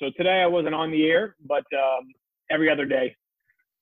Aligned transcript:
So 0.00 0.06
today 0.16 0.40
I 0.40 0.46
wasn't 0.46 0.74
on 0.74 0.90
the 0.90 1.04
air, 1.04 1.36
but 1.46 1.64
um, 1.74 2.08
every 2.50 2.70
other 2.70 2.86
day 2.86 3.14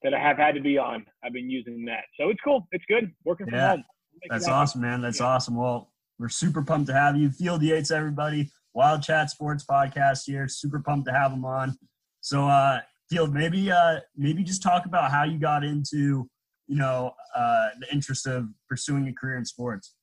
that 0.02 0.12
I 0.12 0.18
have 0.18 0.36
had 0.36 0.56
to 0.56 0.60
be 0.60 0.76
on, 0.76 1.06
I've 1.24 1.32
been 1.32 1.48
using 1.48 1.84
that. 1.84 2.04
So 2.18 2.28
it's 2.28 2.40
cool. 2.42 2.66
It's 2.72 2.84
good 2.88 3.12
working 3.24 3.46
from 3.46 3.54
Yeah. 3.54 3.68
home. 3.70 3.84
That's 4.28 4.48
awesome, 4.48 4.80
man. 4.80 5.00
That's 5.00 5.20
awesome. 5.20 5.54
Well, 5.54 5.92
we're 6.18 6.28
super 6.28 6.62
pumped 6.62 6.88
to 6.88 6.92
have 6.92 7.16
you. 7.16 7.30
Field 7.30 7.62
Yates, 7.62 7.92
everybody. 7.92 8.50
Wild 8.74 9.02
Chat 9.02 9.30
Sports 9.30 9.64
Podcast 9.64 10.24
here. 10.26 10.48
Super 10.48 10.80
pumped 10.80 11.06
to 11.06 11.12
have 11.14 11.30
him 11.32 11.44
on. 11.44 11.76
So, 12.20 12.48
uh, 12.48 12.80
Field, 13.08 13.32
maybe, 13.32 13.70
uh, 13.70 14.00
maybe 14.16 14.42
just 14.42 14.60
talk 14.60 14.86
about 14.86 15.12
how 15.12 15.22
you 15.22 15.38
got 15.38 15.62
into, 15.62 16.28
you 16.66 16.76
know, 16.76 17.14
uh, 17.34 17.68
the 17.78 17.92
interest 17.92 18.26
of 18.26 18.48
pursuing 18.68 19.06
a 19.06 19.12
career 19.14 19.38
in 19.38 19.44
sports. 19.44 19.94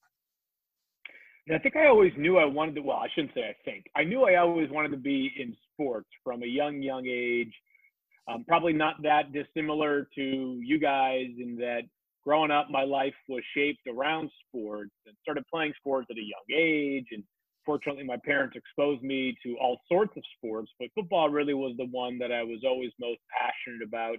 I 1.54 1.59
think 1.59 1.75
I 1.75 1.88
always 1.88 2.11
knew 2.18 2.38
I 2.38 2.46
wanted 2.46 2.75
to. 2.75 2.82
Well, 2.82 2.97
I 2.97 3.07
shouldn't 3.14 3.33
say 3.36 3.42
I 3.42 3.56
think. 3.64 3.86
I 3.96 4.04
knew 4.04 4.24
I 4.24 4.38
always 4.38 4.70
wanted 4.71 4.89
to 4.92 4.97
be 4.97 5.32
in 5.38 5.56
sports 5.74 6.10
from 6.24 6.42
a 6.42 6.47
young, 6.47 6.82
young 6.82 7.06
age. 7.06 7.54
Um, 8.28 8.43
probably 8.47 8.74
not 8.74 8.96
that 9.04 9.32
dissimilar 9.32 10.07
to 10.15 10.60
you 10.64 10.79
guys 10.79 11.28
in 11.37 11.56
that 11.57 11.84
growing 12.23 12.50
up, 12.50 12.70
my 12.71 12.84
life 12.84 13.14
was 13.29 13.43
shaped 13.56 13.87
around 13.87 14.32
sports 14.47 14.92
and 15.06 15.15
started 15.21 15.43
playing 15.54 15.73
sports 15.78 16.07
at 16.10 16.18
a 16.18 16.21
young 16.21 16.60
age. 16.60 17.06
And 17.11 17.23
fortunately, 17.65 18.04
my 18.04 18.18
parents 18.25 18.56
exposed 18.56 19.04
me 19.04 19.37
to 19.43 19.56
all 19.62 19.79
sorts 19.87 20.18
of 20.18 20.23
sports, 20.37 20.71
but 20.79 20.89
football 20.96 21.29
really 21.29 21.54
was 21.54 21.75
the 21.78 21.87
one 21.92 22.18
that 22.18 22.32
I 22.32 22.42
was 22.42 22.64
always 22.65 22.92
most 23.00 23.20
passionate 23.29 23.86
about 23.86 24.18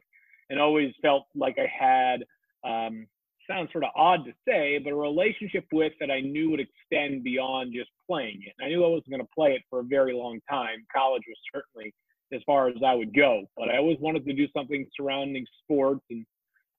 and 0.49 0.61
always 0.61 0.93
felt 1.03 1.25
like 1.35 1.57
I 1.59 1.67
had. 1.67 2.25
Um, 2.65 3.07
sounds 3.49 3.71
sort 3.73 3.85
of 3.85 3.91
odd 3.97 4.25
to 4.25 4.33
say, 4.47 4.79
but 4.79 4.93
a 4.93 4.97
relationship 4.97 5.65
with 5.73 5.93
that 6.01 6.11
I 6.11 6.21
knew 6.21 6.51
would 6.51 6.61
extend 6.61 7.25
beyond 7.25 7.73
just 7.75 7.91
playing 8.09 8.43
it. 8.47 8.55
I 8.63 8.69
knew 8.69 8.85
I 8.85 8.89
wasn't 8.89 9.11
going 9.11 9.21
to 9.21 9.29
play 9.35 9.53
it 9.53 9.63
for 9.71 9.81
a 9.81 9.85
very 9.85 10.15
long 10.15 10.41
time. 10.49 10.85
College 10.95 11.23
was 11.27 11.37
certainly 11.55 11.95
as 12.33 12.41
far 12.45 12.69
as 12.69 12.75
I 12.85 12.95
would 12.95 13.15
go, 13.15 13.45
but 13.57 13.69
I 13.69 13.79
always 13.79 13.99
wanted 14.01 14.25
to 14.27 14.33
do 14.33 14.47
something 14.57 14.87
surrounding 14.97 15.47
sports, 15.63 16.05
and 16.11 16.27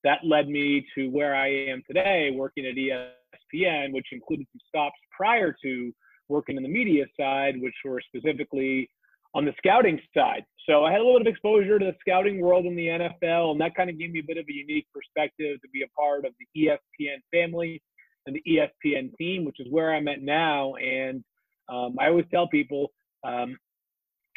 that 0.03 0.19
led 0.23 0.49
me 0.49 0.85
to 0.95 1.09
where 1.09 1.35
I 1.35 1.47
am 1.47 1.83
today, 1.87 2.31
working 2.35 2.65
at 2.65 2.75
ESPN, 2.75 3.93
which 3.93 4.07
included 4.11 4.45
some 4.51 4.59
stops 4.67 4.99
prior 5.15 5.55
to 5.63 5.93
working 6.29 6.57
in 6.57 6.63
the 6.63 6.69
media 6.69 7.05
side, 7.19 7.55
which 7.61 7.75
were 7.85 8.01
specifically 8.01 8.89
on 9.33 9.45
the 9.45 9.53
scouting 9.57 9.99
side. 10.13 10.43
So 10.67 10.83
I 10.83 10.91
had 10.91 10.99
a 10.99 11.03
little 11.03 11.19
bit 11.19 11.27
of 11.27 11.31
exposure 11.31 11.79
to 11.79 11.85
the 11.85 11.95
scouting 12.01 12.41
world 12.41 12.65
in 12.65 12.75
the 12.75 12.87
NFL, 12.87 13.51
and 13.51 13.61
that 13.61 13.75
kind 13.75 13.89
of 13.89 13.97
gave 13.97 14.11
me 14.11 14.19
a 14.19 14.23
bit 14.23 14.37
of 14.37 14.45
a 14.49 14.53
unique 14.53 14.87
perspective 14.93 15.61
to 15.61 15.69
be 15.71 15.83
a 15.83 15.87
part 15.99 16.25
of 16.25 16.33
the 16.39 16.61
ESPN 16.61 17.19
family 17.31 17.81
and 18.25 18.35
the 18.35 18.43
ESPN 18.47 19.15
team, 19.17 19.45
which 19.45 19.59
is 19.59 19.67
where 19.69 19.93
I'm 19.93 20.07
at 20.07 20.21
now. 20.21 20.75
And 20.75 21.23
um, 21.69 21.95
I 21.99 22.07
always 22.07 22.25
tell 22.31 22.47
people 22.47 22.91
um, 23.23 23.57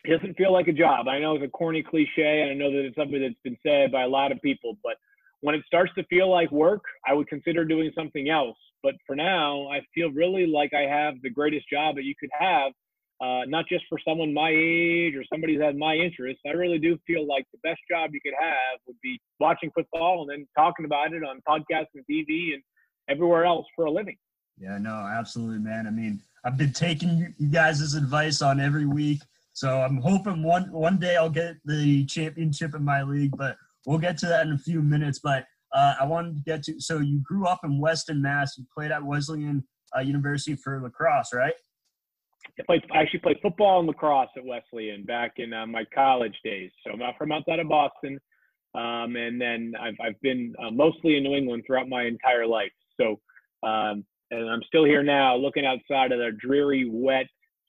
it 0.05 0.17
doesn't 0.17 0.37
feel 0.37 0.53
like 0.53 0.69
a 0.69 0.73
job. 0.73 1.09
I 1.09 1.19
know 1.19 1.35
it's 1.35 1.45
a 1.45 1.49
corny 1.49 1.83
cliche, 1.83 2.43
and 2.43 2.51
I 2.51 2.55
know 2.55 2.71
that 2.71 2.87
it's 2.87 2.97
something 2.97 3.21
that's 3.21 3.35
been 3.43 3.59
said 3.67 3.91
by 3.91 4.03
a 4.03 4.09
lot 4.09 4.33
of 4.33 4.41
people, 4.41 4.77
but 4.83 4.95
when 5.41 5.55
it 5.55 5.63
starts 5.67 5.93
to 5.97 6.05
feel 6.05 6.31
like 6.31 6.51
work, 6.53 6.83
I 7.07 7.15
would 7.15 7.29
consider 7.29 7.65
doing 7.65 7.91
something 7.95 8.29
else. 8.29 8.57
But 8.83 8.95
for 9.07 9.17
now, 9.17 9.69
I 9.69 9.81
feel 9.95 10.11
really 10.11 10.47
like 10.47 10.73
I 10.75 10.83
have 10.83 11.15
the 11.23 11.31
greatest 11.31 11.69
job 11.69 11.97
that 11.97 12.05
you 12.05 12.15
could 12.19 12.31
have 12.39 12.73
uh, 13.21 13.43
not 13.47 13.67
just 13.69 13.85
for 13.89 13.99
someone 14.07 14.33
my 14.33 14.51
age 14.51 15.15
or 15.15 15.23
somebody 15.31 15.59
has 15.59 15.75
my 15.77 15.95
interests. 15.95 16.41
I 16.47 16.51
really 16.51 16.79
do 16.79 16.99
feel 17.07 17.27
like 17.27 17.45
the 17.53 17.59
best 17.63 17.81
job 17.91 18.11
you 18.13 18.21
could 18.25 18.35
have 18.41 18.81
would 18.87 18.97
be 19.03 19.21
watching 19.39 19.71
football 19.75 20.23
and 20.23 20.31
then 20.31 20.47
talking 20.57 20.87
about 20.87 21.13
it 21.13 21.23
on 21.23 21.41
podcasts 21.47 21.93
and 21.95 22.05
TV 22.11 22.55
and 22.55 22.63
everywhere 23.09 23.45
else 23.45 23.67
for 23.77 23.85
a 23.85 23.91
living. 23.91 24.17
Yeah, 24.59 24.79
no, 24.79 24.91
absolutely, 24.91 25.59
man. 25.59 25.87
I 25.87 25.91
mean, 25.91 26.23
I've 26.45 26.57
been 26.57 26.73
taking 26.73 27.35
you 27.39 27.49
guys' 27.49 27.95
advice 27.95 28.41
on 28.41 28.61
every 28.61 28.87
week. 28.87 29.21
So 29.53 29.81
I'm 29.81 29.99
hoping 29.99 30.43
one 30.43 30.73
one 30.73 30.99
day 30.99 31.17
I'll 31.17 31.29
get 31.29 31.57
the 31.65 32.07
championship 32.07 32.75
in 32.75 32.83
my 32.83 33.03
league, 33.03 33.37
but 33.37 33.57
we'll 33.85 33.99
get 33.99 34.17
to 34.19 34.27
that 34.27 34.47
in 34.47 34.53
a 34.53 34.59
few 34.59 34.81
minutes. 34.81 35.19
But 35.19 35.45
uh, 35.75 35.95
I 36.01 36.07
wanted 36.07 36.37
to 36.37 36.43
get 36.43 36.63
to 36.65 36.81
so 36.81 36.99
you 36.99 37.21
grew 37.21 37.47
up 37.47 37.61
in 37.65 37.79
Weston, 37.79 38.23
Mass. 38.23 38.57
You 38.57 38.65
played 38.75 38.91
at 38.91 39.03
Wesleyan 39.03 39.65
uh, 39.95 40.01
University 40.01 40.57
for 40.57 40.81
lacrosse, 40.81 41.35
right? 41.35 41.53
I 42.59 42.63
played. 42.65 42.83
I 42.93 42.99
actually 42.99 43.21
played 43.21 43.39
football 43.43 43.81
and 43.81 43.89
lacrosse 43.89 44.29
at 44.37 44.45
Wesleyan 44.45 45.05
back 45.05 45.35
in 45.37 45.53
uh, 45.53 45.67
my 45.67 45.85
college 45.95 46.37
days. 46.45 46.71
So 46.85 46.93
I'm 46.93 47.01
from 47.19 47.33
outside 47.33 47.59
of 47.59 47.69
Boston, 47.69 48.19
um, 48.75 49.17
and 49.17 49.41
then 49.41 49.75
I've 49.81 49.97
I've 50.03 50.21
been 50.21 50.55
uh, 50.63 50.71
mostly 50.71 51.17
in 51.17 51.25
New 51.25 51.35
England 51.35 51.65
throughout 51.67 51.89
my 51.89 52.05
entire 52.05 52.47
life. 52.47 52.73
So 53.01 53.21
um, 53.63 54.05
and 54.31 54.49
I'm 54.49 54.63
still 54.67 54.85
here 54.85 55.03
now, 55.03 55.37
looking 55.37 55.67
outside 55.67 56.13
of 56.13 56.19
the 56.19 56.31
dreary, 56.41 56.89
wet, 56.91 57.27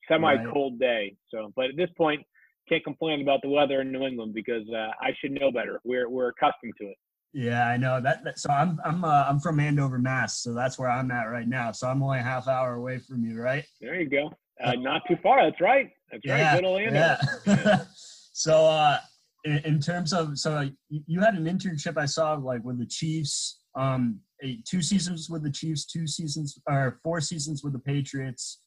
semi-cold 0.08 0.80
day. 0.80 1.16
So, 1.30 1.52
but 1.56 1.66
at 1.66 1.78
this 1.78 1.90
point, 1.98 2.22
can't 2.70 2.84
complain 2.84 3.22
about 3.22 3.42
the 3.42 3.50
weather 3.50 3.82
in 3.82 3.92
New 3.92 4.06
England 4.06 4.34
because 4.34 4.68
uh, 4.70 4.92
I 5.02 5.12
should 5.20 5.32
know 5.32 5.52
better. 5.52 5.80
We're 5.84 6.10
we're 6.10 6.30
accustomed 6.30 6.74
to 6.80 6.86
it. 6.86 6.98
Yeah, 7.34 7.68
I 7.68 7.78
know 7.78 8.00
that. 8.02 8.24
that 8.24 8.40
so 8.40 8.50
I'm 8.50 8.80
I'm 8.86 9.04
uh, 9.04 9.26
I'm 9.28 9.40
from 9.40 9.60
Andover, 9.60 9.98
Mass. 9.98 10.42
So 10.42 10.54
that's 10.54 10.78
where 10.78 10.90
I'm 10.90 11.12
at 11.12 11.24
right 11.24 11.48
now. 11.48 11.72
So 11.72 11.88
I'm 11.88 12.04
only 12.04 12.20
a 12.20 12.24
half 12.24 12.48
hour 12.48 12.76
away 12.76 13.00
from 13.00 13.24
you, 13.24 13.40
right? 13.42 13.66
There 13.80 14.00
you 14.00 14.10
go. 14.10 14.32
Uh, 14.64 14.74
not 14.74 15.02
too 15.08 15.18
far. 15.24 15.44
That's 15.44 15.62
right. 15.62 15.90
That's 16.12 16.24
Yeah, 16.26 16.54
right. 16.54 16.56
Good 16.62 16.66
old 16.66 16.82
Andover. 16.82 17.20
Yeah. 17.48 17.84
so 18.34 18.66
uh, 18.66 18.98
in, 19.46 19.58
in 19.60 19.80
terms 19.80 20.14
of 20.14 20.38
so 20.38 20.70
you, 20.90 21.02
you 21.08 21.20
had 21.22 21.36
an 21.36 21.46
internship 21.46 21.98
I 21.98 22.06
saw 22.06 22.34
like 22.34 22.64
with 22.64 22.80
the 22.80 22.86
Chiefs. 22.86 23.60
Um, 23.76 24.20
eh, 24.44 24.56
two 24.68 24.82
seasons 24.82 25.30
with 25.30 25.44
the 25.44 25.52
Chiefs, 25.52 25.86
two 25.86 26.06
seasons 26.08 26.60
or 26.68 27.00
four 27.04 27.22
seasons 27.22 27.64
with 27.64 27.74
the 27.74 27.80
Patriots. 27.80 28.62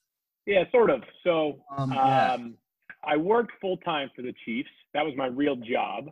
Yeah, 0.47 0.65
sort 0.71 0.91
of. 0.91 1.03
So 1.23 1.61
Um, 1.77 1.93
yeah. 1.93 2.33
um, 2.33 2.55
I 3.07 3.17
worked 3.17 3.53
full 3.61 3.77
time 3.79 4.11
for 4.17 4.23
the 4.23 4.35
Chiefs. 4.45 4.71
That 4.95 5.05
was 5.05 5.15
my 5.17 5.27
real 5.27 5.57
job, 5.57 6.07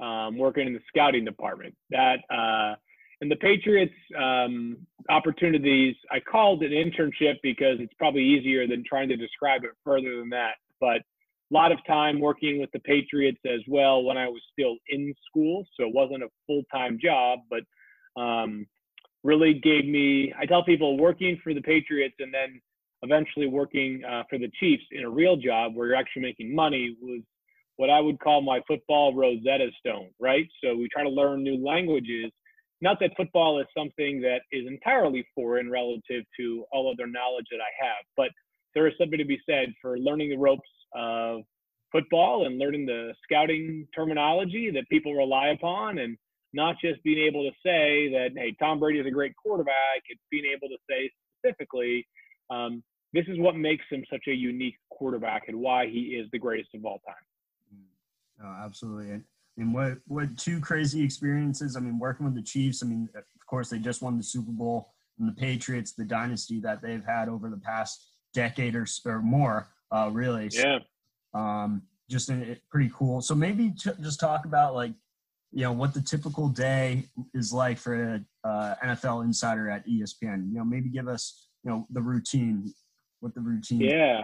um, 0.00 0.38
working 0.38 0.66
in 0.66 0.72
the 0.72 0.80
scouting 0.88 1.24
department. 1.24 1.74
That 1.90 2.20
uh, 2.30 2.76
and 3.20 3.30
the 3.30 3.36
Patriots 3.36 3.94
um, 4.18 4.78
opportunities. 5.08 5.94
I 6.10 6.20
called 6.20 6.62
an 6.62 6.70
internship 6.70 7.36
because 7.42 7.76
it's 7.78 7.92
probably 7.98 8.22
easier 8.22 8.66
than 8.66 8.82
trying 8.88 9.08
to 9.08 9.16
describe 9.16 9.64
it 9.64 9.70
further 9.84 10.16
than 10.18 10.30
that. 10.30 10.54
But 10.80 11.02
a 11.50 11.54
lot 11.54 11.72
of 11.72 11.78
time 11.86 12.20
working 12.20 12.60
with 12.60 12.70
the 12.72 12.80
Patriots 12.80 13.40
as 13.44 13.60
well 13.68 14.02
when 14.04 14.16
I 14.16 14.28
was 14.28 14.40
still 14.52 14.76
in 14.88 15.12
school, 15.28 15.66
so 15.76 15.86
it 15.86 15.94
wasn't 15.94 16.22
a 16.22 16.28
full 16.46 16.62
time 16.72 16.98
job, 17.02 17.40
but 17.50 18.20
um, 18.20 18.66
really 19.24 19.54
gave 19.54 19.84
me. 19.84 20.32
I 20.38 20.46
tell 20.46 20.64
people 20.64 20.96
working 20.96 21.38
for 21.42 21.52
the 21.52 21.60
Patriots 21.60 22.14
and 22.20 22.32
then 22.32 22.60
eventually 23.02 23.46
working 23.46 24.02
uh, 24.04 24.22
for 24.28 24.38
the 24.38 24.50
Chiefs 24.60 24.84
in 24.92 25.04
a 25.04 25.10
real 25.10 25.36
job 25.36 25.74
where 25.74 25.88
you're 25.88 25.96
actually 25.96 26.22
making 26.22 26.54
money 26.54 26.96
was 27.00 27.22
what 27.76 27.90
I 27.90 28.00
would 28.00 28.20
call 28.20 28.42
my 28.42 28.60
football 28.68 29.14
Rosetta 29.14 29.70
Stone, 29.78 30.10
right? 30.20 30.46
So 30.62 30.76
we 30.76 30.88
try 30.92 31.02
to 31.02 31.08
learn 31.08 31.42
new 31.42 31.64
languages. 31.64 32.30
Not 32.80 32.98
that 33.00 33.10
football 33.16 33.60
is 33.60 33.66
something 33.76 34.20
that 34.22 34.40
is 34.52 34.66
entirely 34.66 35.26
foreign 35.34 35.70
relative 35.70 36.24
to 36.38 36.64
all 36.72 36.90
other 36.90 37.06
knowledge 37.06 37.46
that 37.50 37.60
I 37.60 37.84
have, 37.84 38.04
but 38.16 38.30
there 38.74 38.86
is 38.86 38.94
something 38.98 39.18
to 39.18 39.24
be 39.24 39.38
said 39.48 39.72
for 39.82 39.98
learning 39.98 40.30
the 40.30 40.38
ropes 40.38 40.68
of 40.94 41.40
football 41.92 42.46
and 42.46 42.58
learning 42.58 42.86
the 42.86 43.12
scouting 43.24 43.86
terminology 43.94 44.70
that 44.70 44.88
people 44.88 45.12
rely 45.14 45.48
upon 45.48 45.98
and 45.98 46.16
not 46.52 46.76
just 46.82 47.02
being 47.02 47.18
able 47.18 47.42
to 47.44 47.50
say 47.64 48.10
that, 48.10 48.30
hey, 48.36 48.54
Tom 48.58 48.80
Brady 48.80 48.98
is 48.98 49.06
a 49.06 49.10
great 49.10 49.34
quarterback. 49.36 50.02
It's 50.08 50.20
being 50.30 50.44
able 50.46 50.68
to 50.68 50.76
say 50.88 51.10
specifically, 51.38 52.06
um, 52.48 52.82
this 53.12 53.24
is 53.28 53.38
what 53.38 53.56
makes 53.56 53.84
him 53.90 54.04
such 54.10 54.22
a 54.28 54.32
unique 54.32 54.76
quarterback 54.90 55.48
and 55.48 55.58
why 55.58 55.86
he 55.86 56.16
is 56.20 56.28
the 56.32 56.38
greatest 56.38 56.70
of 56.74 56.84
all 56.84 57.00
time. 57.06 57.14
No, 58.40 58.46
absolutely. 58.64 59.10
And, 59.10 59.24
and 59.60 59.74
what 59.74 59.98
what 60.06 60.36
two 60.36 60.58
crazy 60.60 61.04
experiences? 61.04 61.76
I 61.76 61.80
mean, 61.80 61.98
working 61.98 62.24
with 62.24 62.34
the 62.34 62.42
Chiefs. 62.42 62.82
I 62.82 62.86
mean, 62.86 63.08
of 63.14 63.46
course, 63.46 63.68
they 63.68 63.78
just 63.78 64.02
won 64.02 64.16
the 64.16 64.22
Super 64.22 64.50
Bowl, 64.50 64.92
and 65.18 65.28
the 65.28 65.32
Patriots, 65.32 65.92
the 65.92 66.04
dynasty 66.04 66.60
that 66.60 66.82
they've 66.82 67.04
had 67.04 67.28
over 67.28 67.50
the 67.50 67.58
past 67.58 68.08
decade 68.32 68.74
or, 68.74 68.86
or 69.04 69.20
more, 69.20 69.68
uh, 69.92 70.08
really. 70.12 70.48
So, 70.50 70.60
Yeah. 70.66 70.78
um, 71.34 71.82
just 72.08 72.30
in, 72.30 72.42
it, 72.42 72.62
pretty 72.70 72.90
cool. 72.94 73.20
So 73.20 73.34
maybe 73.34 73.70
j- 73.70 73.92
just 74.00 74.18
talk 74.18 74.44
about 74.46 74.74
like, 74.74 74.92
you 75.52 75.62
know, 75.62 75.72
what 75.72 75.92
the 75.94 76.00
typical 76.00 76.48
day 76.48 77.04
is 77.34 77.52
like 77.52 77.76
for 77.76 77.94
a 78.14 78.48
uh, 78.48 78.74
NFL 78.82 79.24
insider 79.24 79.68
at 79.68 79.86
ESPN. 79.86 80.48
You 80.50 80.58
know, 80.58 80.64
maybe 80.64 80.88
give 80.88 81.06
us, 81.08 81.48
you 81.64 81.70
know, 81.70 81.86
the 81.90 82.00
routine, 82.00 82.72
what 83.20 83.34
the 83.34 83.40
routine. 83.40 83.80
Yeah. 83.80 84.22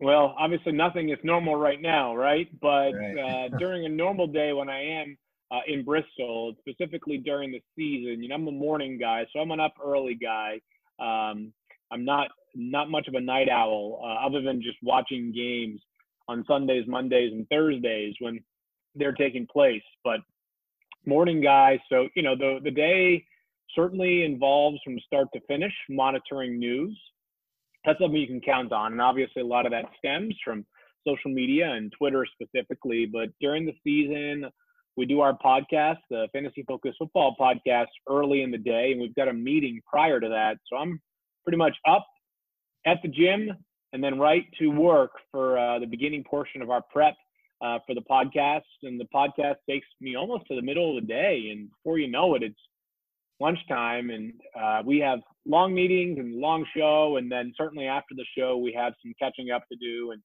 Well, 0.00 0.34
obviously 0.38 0.72
nothing 0.72 1.10
is 1.10 1.18
normal 1.22 1.56
right 1.56 1.80
now, 1.80 2.16
right? 2.16 2.48
But 2.60 2.92
Right. 2.94 3.18
uh, 3.18 3.48
during 3.58 3.84
a 3.84 3.88
normal 3.88 4.26
day 4.26 4.52
when 4.52 4.68
I 4.68 4.82
am 4.82 5.18
uh, 5.50 5.60
in 5.66 5.84
Bristol, 5.84 6.54
specifically 6.60 7.18
during 7.18 7.52
the 7.52 7.60
season, 7.76 8.22
you 8.22 8.28
know, 8.28 8.36
I'm 8.36 8.48
a 8.48 8.52
morning 8.52 8.98
guy, 8.98 9.26
so 9.32 9.40
I'm 9.40 9.50
an 9.50 9.60
up 9.60 9.74
early 9.84 10.14
guy. 10.14 10.60
Um, 10.98 11.52
I'm 11.90 12.04
not 12.04 12.28
not 12.54 12.90
much 12.90 13.08
of 13.08 13.14
a 13.14 13.20
night 13.20 13.48
owl, 13.48 14.00
uh, 14.02 14.26
other 14.26 14.42
than 14.42 14.62
just 14.62 14.78
watching 14.82 15.32
games 15.32 15.80
on 16.28 16.44
Sundays, 16.46 16.84
Mondays, 16.86 17.32
and 17.32 17.46
Thursdays 17.48 18.14
when 18.20 18.40
they're 18.94 19.12
taking 19.12 19.46
place. 19.46 19.82
But 20.02 20.20
morning 21.06 21.40
guy, 21.40 21.80
so 21.88 22.08
you 22.14 22.22
know, 22.22 22.36
the 22.36 22.60
the 22.62 22.70
day 22.70 23.24
certainly 23.74 24.24
involves 24.24 24.78
from 24.84 24.98
start 25.00 25.28
to 25.34 25.40
finish 25.46 25.72
monitoring 25.88 26.58
news 26.58 26.98
that's 27.84 27.98
something 27.98 28.20
you 28.20 28.26
can 28.26 28.40
count 28.40 28.72
on. 28.72 28.92
And 28.92 29.00
obviously, 29.00 29.42
a 29.42 29.46
lot 29.46 29.66
of 29.66 29.72
that 29.72 29.86
stems 29.98 30.34
from 30.44 30.64
social 31.06 31.30
media 31.30 31.70
and 31.70 31.92
Twitter 31.96 32.26
specifically. 32.26 33.06
But 33.06 33.30
during 33.40 33.66
the 33.66 33.74
season, 33.84 34.50
we 34.96 35.06
do 35.06 35.20
our 35.20 35.36
podcast, 35.38 35.98
the 36.10 36.28
Fantasy 36.32 36.64
Focus 36.66 36.94
Football 36.98 37.36
podcast, 37.40 37.86
early 38.08 38.42
in 38.42 38.50
the 38.50 38.58
day, 38.58 38.92
and 38.92 39.00
we've 39.00 39.14
got 39.14 39.28
a 39.28 39.32
meeting 39.32 39.80
prior 39.88 40.20
to 40.20 40.28
that. 40.28 40.58
So 40.68 40.76
I'm 40.76 41.00
pretty 41.44 41.56
much 41.56 41.76
up 41.88 42.06
at 42.86 42.98
the 43.02 43.08
gym 43.08 43.50
and 43.92 44.02
then 44.02 44.18
right 44.18 44.44
to 44.58 44.68
work 44.68 45.12
for 45.30 45.58
uh, 45.58 45.78
the 45.78 45.86
beginning 45.86 46.24
portion 46.24 46.62
of 46.62 46.70
our 46.70 46.82
prep 46.92 47.14
uh, 47.62 47.78
for 47.86 47.94
the 47.94 48.02
podcast. 48.02 48.62
And 48.82 49.00
the 49.00 49.06
podcast 49.14 49.56
takes 49.68 49.86
me 50.00 50.16
almost 50.16 50.46
to 50.48 50.54
the 50.54 50.62
middle 50.62 50.96
of 50.96 51.02
the 51.02 51.08
day, 51.08 51.48
and 51.50 51.70
before 51.70 51.98
you 51.98 52.08
know 52.08 52.34
it, 52.34 52.42
it's 52.42 52.60
lunchtime, 53.40 54.10
and 54.10 54.32
uh, 54.58 54.82
we 54.84 54.98
have 54.98 55.20
long 55.46 55.74
meetings 55.74 56.18
and 56.18 56.36
long 56.36 56.64
show, 56.76 57.16
and 57.16 57.30
then 57.30 57.52
certainly 57.56 57.86
after 57.86 58.14
the 58.14 58.26
show, 58.36 58.56
we 58.58 58.72
have 58.72 58.92
some 59.02 59.14
catching 59.20 59.50
up 59.50 59.62
to 59.70 59.78
do, 59.78 60.12
and 60.12 60.22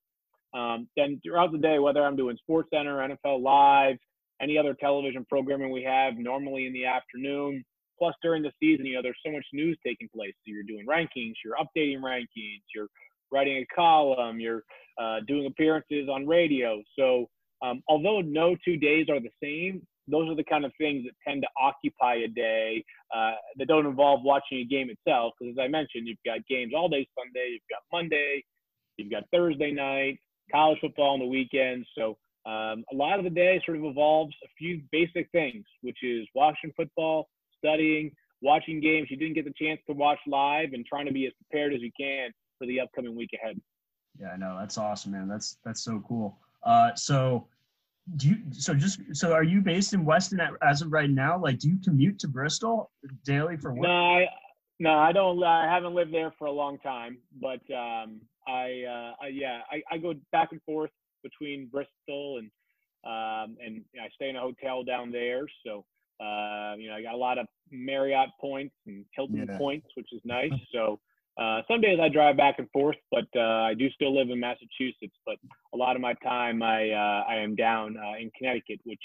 um, 0.55 0.87
then 0.95 1.19
throughout 1.23 1.51
the 1.51 1.57
day, 1.57 1.79
whether 1.79 2.03
I'm 2.03 2.15
doing 2.15 2.37
Sports 2.37 2.69
Center, 2.73 2.97
NFL 2.97 3.41
Live, 3.41 3.97
any 4.41 4.57
other 4.57 4.73
television 4.73 5.25
programming 5.29 5.71
we 5.71 5.83
have, 5.83 6.17
normally 6.17 6.65
in 6.65 6.73
the 6.73 6.85
afternoon. 6.85 7.63
Plus, 7.97 8.13
during 8.21 8.43
the 8.43 8.51
season, 8.59 8.85
you 8.85 8.95
know, 8.95 9.01
there's 9.01 9.19
so 9.25 9.31
much 9.31 9.45
news 9.53 9.77
taking 9.85 10.09
place. 10.13 10.33
So 10.45 10.51
you're 10.51 10.63
doing 10.63 10.85
rankings, 10.85 11.33
you're 11.43 11.55
updating 11.55 12.01
rankings, 12.01 12.61
you're 12.73 12.87
writing 13.31 13.57
a 13.57 13.75
column, 13.75 14.39
you're 14.39 14.63
uh, 15.01 15.19
doing 15.27 15.45
appearances 15.45 16.09
on 16.09 16.27
radio. 16.27 16.81
So, 16.97 17.27
um, 17.61 17.81
although 17.87 18.21
no 18.21 18.55
two 18.65 18.77
days 18.77 19.07
are 19.09 19.19
the 19.19 19.29
same, 19.41 19.81
those 20.07 20.29
are 20.29 20.35
the 20.35 20.43
kind 20.43 20.65
of 20.65 20.71
things 20.77 21.05
that 21.05 21.13
tend 21.27 21.41
to 21.41 21.47
occupy 21.59 22.15
a 22.15 22.27
day 22.27 22.83
uh, 23.15 23.33
that 23.57 23.67
don't 23.67 23.85
involve 23.85 24.21
watching 24.23 24.59
a 24.59 24.65
game 24.65 24.89
itself. 24.89 25.33
Because 25.39 25.55
as 25.57 25.63
I 25.63 25.67
mentioned, 25.67 26.07
you've 26.07 26.17
got 26.25 26.45
games 26.47 26.73
all 26.75 26.89
day 26.89 27.07
Sunday, 27.17 27.49
you've 27.53 27.69
got 27.69 27.81
Monday, 27.91 28.43
you've 28.97 29.11
got 29.11 29.23
Thursday 29.33 29.71
night, 29.71 30.19
college 30.51 30.77
football 30.79 31.13
on 31.13 31.19
the 31.19 31.25
weekend. 31.25 31.85
So 31.97 32.17
um, 32.45 32.83
a 32.91 32.95
lot 32.95 33.17
of 33.17 33.23
the 33.23 33.31
day 33.31 33.61
sort 33.65 33.77
of 33.77 33.83
involves 33.83 34.35
a 34.43 34.47
few 34.57 34.81
basic 34.91 35.29
things, 35.31 35.65
which 35.81 35.97
is 36.03 36.27
watching 36.35 36.71
football, 36.77 37.27
studying, 37.57 38.11
watching 38.41 38.79
games 38.79 39.07
you 39.09 39.17
didn't 39.17 39.33
get 39.33 39.45
the 39.45 39.53
chance 39.59 39.79
to 39.87 39.93
watch 39.93 40.19
live, 40.27 40.73
and 40.73 40.85
trying 40.85 41.07
to 41.07 41.13
be 41.13 41.25
as 41.25 41.33
prepared 41.33 41.73
as 41.73 41.81
you 41.81 41.91
can 41.99 42.29
for 42.59 42.67
the 42.67 42.79
upcoming 42.79 43.15
week 43.15 43.31
ahead. 43.33 43.59
Yeah, 44.19 44.29
I 44.29 44.37
know 44.37 44.57
that's 44.59 44.77
awesome, 44.77 45.11
man. 45.11 45.27
That's 45.27 45.57
that's 45.65 45.83
so 45.83 46.03
cool. 46.07 46.37
Uh, 46.63 46.93
so 46.95 47.47
do 48.17 48.29
you 48.29 48.37
so 48.51 48.73
just 48.73 48.99
so 49.13 49.33
are 49.33 49.43
you 49.43 49.61
based 49.61 49.93
in 49.93 50.05
Weston 50.05 50.39
as 50.61 50.81
of 50.81 50.91
right 50.91 51.09
now? 51.09 51.39
Like, 51.39 51.59
do 51.59 51.69
you 51.69 51.77
commute 51.83 52.19
to 52.19 52.27
Bristol 52.27 52.91
daily 53.23 53.57
for 53.57 53.73
work? 53.73 53.81
No, 53.81 53.89
I, 53.89 54.27
no, 54.79 54.93
I 54.93 55.11
don't. 55.11 55.43
I 55.43 55.65
haven't 55.71 55.95
lived 55.95 56.13
there 56.13 56.31
for 56.37 56.45
a 56.45 56.51
long 56.51 56.77
time, 56.79 57.17
but 57.41 57.61
um, 57.73 58.21
I, 58.47 58.83
uh, 58.87 59.23
I 59.23 59.27
yeah, 59.31 59.61
I, 59.71 59.81
I 59.91 59.97
go 59.97 60.13
back 60.31 60.49
and 60.51 60.61
forth 60.63 60.91
between 61.23 61.67
Bristol 61.67 62.37
and 62.37 62.51
um, 63.05 63.57
and 63.63 63.83
I 63.99 64.07
stay 64.13 64.29
in 64.29 64.35
a 64.35 64.41
hotel 64.41 64.83
down 64.83 65.11
there. 65.11 65.41
So 65.65 65.85
uh, 66.23 66.75
you 66.77 66.89
know, 66.89 66.95
I 66.95 67.01
got 67.01 67.15
a 67.15 67.17
lot 67.17 67.39
of 67.39 67.47
Marriott 67.71 68.29
points 68.39 68.75
and 68.85 69.03
Hilton 69.15 69.47
yeah. 69.49 69.57
points, 69.57 69.87
which 69.95 70.09
is 70.13 70.21
nice. 70.23 70.51
So 70.71 70.99
uh, 71.37 71.61
some 71.67 71.81
days 71.81 71.99
I 72.01 72.09
drive 72.09 72.37
back 72.37 72.59
and 72.59 72.69
forth, 72.71 72.95
but 73.11 73.25
uh, 73.35 73.39
I 73.39 73.73
do 73.73 73.89
still 73.91 74.15
live 74.15 74.29
in 74.29 74.39
Massachusetts. 74.39 75.15
But 75.25 75.35
a 75.73 75.77
lot 75.77 75.95
of 75.95 76.01
my 76.01 76.13
time 76.23 76.63
I 76.63 76.91
uh, 76.91 77.23
I 77.27 77.35
am 77.35 77.55
down 77.55 77.97
uh, 77.97 78.17
in 78.19 78.31
Connecticut, 78.37 78.79
which 78.85 79.01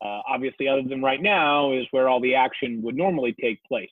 uh, 0.00 0.20
obviously, 0.28 0.68
other 0.68 0.82
than 0.82 1.02
right 1.02 1.20
now, 1.20 1.72
is 1.72 1.86
where 1.90 2.08
all 2.08 2.20
the 2.20 2.34
action 2.34 2.80
would 2.82 2.94
normally 2.94 3.34
take 3.40 3.62
place. 3.64 3.90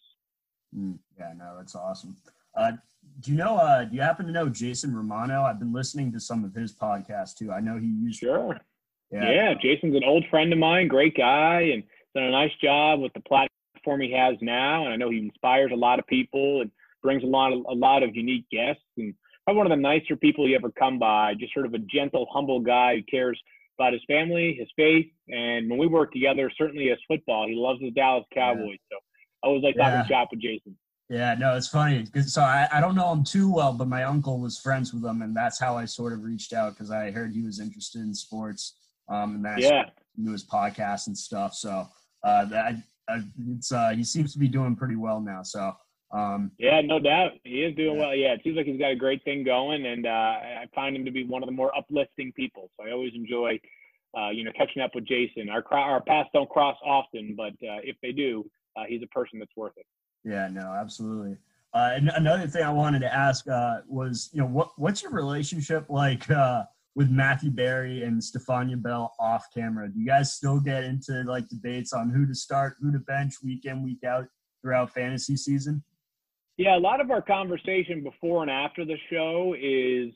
Mm, 0.76 0.98
yeah, 1.18 1.32
no, 1.36 1.54
that's 1.56 1.74
awesome. 1.74 2.16
Uh, 2.54 2.72
do 3.20 3.30
you 3.32 3.36
know? 3.36 3.56
Uh, 3.56 3.84
do 3.84 3.96
you 3.96 4.02
happen 4.02 4.26
to 4.26 4.32
know 4.32 4.48
Jason 4.48 4.94
Romano? 4.94 5.42
I've 5.42 5.58
been 5.58 5.72
listening 5.72 6.12
to 6.12 6.20
some 6.20 6.44
of 6.44 6.54
his 6.54 6.72
podcasts 6.72 7.34
too. 7.34 7.50
I 7.50 7.60
know 7.60 7.78
he 7.78 7.86
used. 7.86 8.20
Sure. 8.20 8.58
Yeah. 9.10 9.30
yeah, 9.30 9.54
Jason's 9.60 9.94
an 9.94 10.04
old 10.04 10.24
friend 10.30 10.50
of 10.54 10.58
mine, 10.58 10.88
great 10.88 11.14
guy, 11.14 11.70
and 11.74 11.82
done 12.14 12.24
a 12.24 12.30
nice 12.30 12.52
job 12.62 13.00
with 13.00 13.12
the 13.12 13.20
platform 13.20 14.00
he 14.00 14.12
has 14.12 14.36
now. 14.40 14.84
And 14.84 14.94
I 14.94 14.96
know 14.96 15.10
he 15.10 15.18
inspires 15.18 15.70
a 15.70 15.76
lot 15.76 15.98
of 15.98 16.06
people 16.06 16.62
and 16.62 16.70
brings 17.02 17.22
a 17.22 17.26
lot 17.26 17.52
of 17.52 17.64
a 17.68 17.74
lot 17.74 18.02
of 18.02 18.14
unique 18.14 18.46
guests 18.50 18.82
and 18.96 19.14
probably 19.44 19.58
one 19.58 19.72
of 19.72 19.76
the 19.76 19.82
nicer 19.82 20.16
people 20.16 20.48
you 20.48 20.56
ever 20.56 20.70
come 20.70 20.98
by. 20.98 21.34
Just 21.34 21.52
sort 21.52 21.66
of 21.66 21.74
a 21.74 21.78
gentle, 21.78 22.26
humble 22.32 22.60
guy 22.60 22.96
who 22.96 23.02
cares 23.10 23.40
about 23.78 23.92
his 23.92 24.02
family, 24.06 24.56
his 24.58 24.68
faith, 24.76 25.06
and 25.28 25.68
when 25.68 25.78
we 25.78 25.86
work 25.86 26.12
together, 26.12 26.50
certainly 26.56 26.90
as 26.90 26.98
football, 27.08 27.48
he 27.48 27.54
loves 27.54 27.80
the 27.80 27.90
Dallas 27.90 28.24
Cowboys. 28.32 28.78
Yeah. 28.90 28.96
So 28.96 28.98
I 29.42 29.46
always 29.48 29.62
like 29.62 29.76
talking 29.76 29.92
yeah. 29.92 30.06
shop 30.06 30.28
with 30.30 30.40
Jason. 30.40 30.76
Yeah, 31.08 31.34
no, 31.34 31.56
it's 31.56 31.68
funny. 31.68 32.06
So 32.26 32.40
I, 32.40 32.68
I 32.72 32.80
don't 32.80 32.94
know 32.94 33.12
him 33.12 33.22
too 33.24 33.52
well, 33.52 33.72
but 33.74 33.86
my 33.88 34.04
uncle 34.04 34.38
was 34.38 34.58
friends 34.58 34.94
with 34.94 35.04
him, 35.04 35.20
and 35.20 35.36
that's 35.36 35.60
how 35.60 35.76
I 35.76 35.84
sort 35.84 36.12
of 36.14 36.22
reached 36.22 36.52
out 36.52 36.74
because 36.74 36.90
I 36.90 37.10
heard 37.10 37.34
he 37.34 37.42
was 37.42 37.60
interested 37.60 38.00
in 38.00 38.14
sports. 38.14 38.76
Um, 39.08 39.34
and 39.36 39.44
that's 39.44 39.62
yeah. 39.62 39.84
knew 40.16 40.32
his 40.32 40.44
podcast 40.44 41.08
and 41.08 41.18
stuff. 41.18 41.54
So 41.54 41.86
uh, 42.24 42.44
that 42.46 42.76
it's 43.48 43.72
uh, 43.72 43.90
he 43.90 44.04
seems 44.04 44.32
to 44.32 44.38
be 44.38 44.48
doing 44.48 44.76
pretty 44.76 44.96
well 44.96 45.20
now. 45.20 45.42
So 45.42 45.76
um, 46.12 46.52
yeah, 46.58 46.80
no 46.82 46.98
doubt 46.98 47.32
he 47.42 47.62
is 47.62 47.74
doing 47.74 47.96
yeah. 47.96 48.00
well. 48.00 48.14
Yeah, 48.14 48.32
it 48.34 48.40
seems 48.44 48.56
like 48.56 48.66
he's 48.66 48.78
got 48.78 48.90
a 48.90 48.96
great 48.96 49.24
thing 49.24 49.44
going, 49.44 49.86
and 49.86 50.06
uh, 50.06 50.10
I 50.10 50.66
find 50.74 50.94
him 50.94 51.04
to 51.06 51.10
be 51.10 51.24
one 51.24 51.42
of 51.42 51.46
the 51.46 51.54
more 51.54 51.76
uplifting 51.76 52.32
people. 52.32 52.70
So 52.76 52.86
I 52.86 52.92
always 52.92 53.12
enjoy, 53.14 53.58
uh, 54.16 54.28
you 54.28 54.44
know, 54.44 54.52
catching 54.56 54.82
up 54.82 54.94
with 54.94 55.06
Jason. 55.06 55.48
Our 55.48 55.64
our 55.72 56.02
paths 56.02 56.28
don't 56.34 56.50
cross 56.50 56.76
often, 56.84 57.34
but 57.34 57.52
uh, 57.66 57.80
if 57.82 57.96
they 58.02 58.12
do, 58.12 58.44
uh, 58.76 58.84
he's 58.86 59.02
a 59.02 59.06
person 59.06 59.38
that's 59.38 59.56
worth 59.56 59.72
it. 59.76 59.86
Yeah, 60.24 60.48
no, 60.52 60.72
absolutely. 60.72 61.38
Uh, 61.74 61.92
and 61.94 62.10
another 62.10 62.46
thing 62.46 62.62
I 62.62 62.70
wanted 62.70 63.00
to 63.00 63.12
ask 63.12 63.48
uh, 63.48 63.80
was, 63.88 64.28
you 64.34 64.40
know, 64.40 64.46
what 64.46 64.72
what's 64.76 65.02
your 65.02 65.12
relationship 65.12 65.86
like 65.88 66.30
uh, 66.30 66.64
with 66.94 67.10
Matthew 67.10 67.50
Berry 67.50 68.02
and 68.02 68.22
Stephania 68.22 68.76
Bell 68.76 69.14
off 69.18 69.46
camera? 69.54 69.88
Do 69.88 69.98
you 69.98 70.06
guys 70.06 70.34
still 70.34 70.60
get 70.60 70.84
into 70.84 71.22
like 71.24 71.48
debates 71.48 71.94
on 71.94 72.10
who 72.10 72.26
to 72.26 72.34
start, 72.34 72.76
who 72.82 72.92
to 72.92 72.98
bench, 72.98 73.36
week 73.42 73.64
in, 73.64 73.82
week 73.82 74.04
out 74.04 74.26
throughout 74.60 74.92
fantasy 74.92 75.38
season? 75.38 75.82
Yeah, 76.62 76.76
a 76.76 76.78
lot 76.78 77.00
of 77.00 77.10
our 77.10 77.20
conversation 77.20 78.04
before 78.04 78.42
and 78.42 78.50
after 78.50 78.84
the 78.84 78.94
show 79.10 79.56
is 79.60 80.14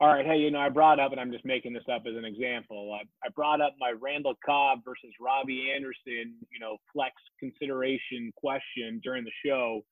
all 0.00 0.08
right, 0.08 0.26
hey, 0.26 0.38
you 0.38 0.50
know, 0.50 0.58
I 0.58 0.68
brought 0.68 0.98
up, 0.98 1.12
and 1.12 1.20
I'm 1.20 1.30
just 1.30 1.44
making 1.44 1.72
this 1.72 1.84
up 1.88 2.02
as 2.08 2.16
an 2.16 2.24
example. 2.24 2.98
I, 3.00 3.04
I 3.24 3.28
brought 3.30 3.60
up 3.60 3.76
my 3.78 3.92
Randall 4.02 4.34
Cobb 4.44 4.80
versus 4.84 5.12
Robbie 5.20 5.70
Anderson, 5.72 6.34
you 6.50 6.58
know, 6.58 6.78
flex 6.92 7.14
consideration 7.38 8.32
question 8.34 9.00
during 9.04 9.22
the 9.22 9.30
show. 9.46 9.82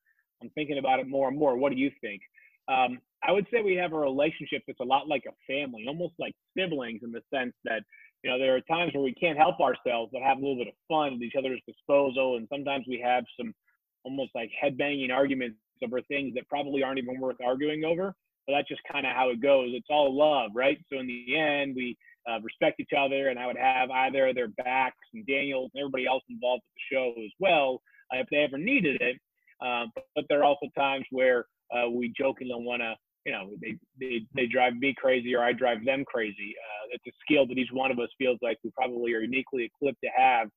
I'm 0.43 0.50
thinking 0.56 0.78
about 0.78 0.99
it 0.99 1.06
more 1.06 1.28
and 1.28 1.38
more. 1.38 1.56
What 1.56 1.70
do 1.70 1.78
you 1.78 1.93
think? 2.00 2.20
Um, 2.66 2.99
I 3.22 3.31
would 3.31 3.46
say 3.52 3.62
we 3.62 3.76
have 3.76 3.93
a 3.93 3.99
relationship 3.99 4.62
that's 4.66 4.80
a 4.80 4.85
lot 4.85 5.06
like 5.06 5.23
a 5.28 5.38
family, 5.47 5.85
almost 5.87 6.14
like 6.18 6.35
siblings 6.59 7.02
in 7.04 7.12
the 7.12 7.23
sense 7.32 7.54
that, 7.62 7.85
you 8.25 8.30
know, 8.30 8.40
there 8.40 8.56
are 8.56 8.61
times 8.62 8.92
where 8.92 9.04
we 9.04 9.14
can't 9.14 9.38
help 9.38 9.61
ourselves 9.61 10.11
but 10.12 10.23
have 10.23 10.38
a 10.38 10.40
little 10.40 10.56
bit 10.56 10.66
of 10.66 10.75
fun 10.88 11.14
at 11.14 11.23
each 11.23 11.38
other's 11.38 11.62
disposal. 11.64 12.38
And 12.38 12.49
sometimes 12.50 12.87
we 12.88 13.00
have 13.06 13.23
some 13.38 13.54
almost 14.02 14.32
like 14.35 14.50
headbanging 14.61 15.12
arguments 15.12 15.59
over 15.85 16.00
things 16.02 16.35
that 16.35 16.49
probably 16.49 16.83
aren't 16.83 16.99
even 16.99 17.21
worth 17.21 17.37
arguing 17.45 17.85
over 17.85 18.14
but 18.47 18.55
that's 18.55 18.69
just 18.69 18.81
kind 18.91 19.07
of 19.07 19.14
how 19.14 19.31
it 19.31 19.41
goes. 19.41 19.69
It's 19.73 19.87
all 19.91 20.17
love, 20.17 20.50
right? 20.55 20.79
So 20.93 20.99
in 20.99 21.07
the 21.07 21.37
end, 21.37 21.75
we 21.76 21.97
uh, 22.29 22.41
respect 22.41 22.81
each 22.81 22.93
other, 22.97 23.29
and 23.29 23.38
I 23.38 23.47
would 23.47 23.57
have 23.57 23.91
either 23.91 24.33
their 24.33 24.49
backs 24.49 24.97
and 25.14 25.26
Daniels 25.26 25.71
and 25.75 25.83
everybody 25.83 26.07
else 26.07 26.23
involved 26.29 26.62
with 26.62 26.75
the 26.75 26.97
show 26.97 27.25
as 27.25 27.31
well 27.38 27.83
uh, 28.12 28.19
if 28.19 28.26
they 28.31 28.38
ever 28.38 28.59
needed 28.59 29.00
it. 29.00 29.17
Um, 29.64 29.93
but, 30.17 30.25
there 30.29 30.41
are 30.41 30.45
also 30.45 30.67
times 30.76 31.05
where 31.11 31.47
uh, 31.75 31.88
we 31.88 32.12
jokingly 32.17 32.55
want 32.57 32.83
to, 32.83 32.95
you 33.25 33.33
know, 33.33 33.50
they, 33.61 33.76
they 34.00 34.26
they 34.35 34.47
drive 34.47 34.75
me 34.75 34.93
crazy 34.99 35.37
or 35.37 35.45
I 35.45 35.52
drive 35.52 35.85
them 35.85 36.05
crazy. 36.05 36.55
Uh, 36.59 36.88
it's 36.91 37.07
a 37.07 37.12
skill 37.23 37.47
that 37.47 37.57
each 37.57 37.71
one 37.73 37.93
of 37.93 38.00
us 38.00 38.09
feels 38.19 38.38
like 38.43 38.59
we 38.64 38.71
probably 38.76 39.14
are 39.14 39.21
uniquely 39.21 39.64
equipped 39.64 40.00
to 40.02 40.11
have. 40.17 40.49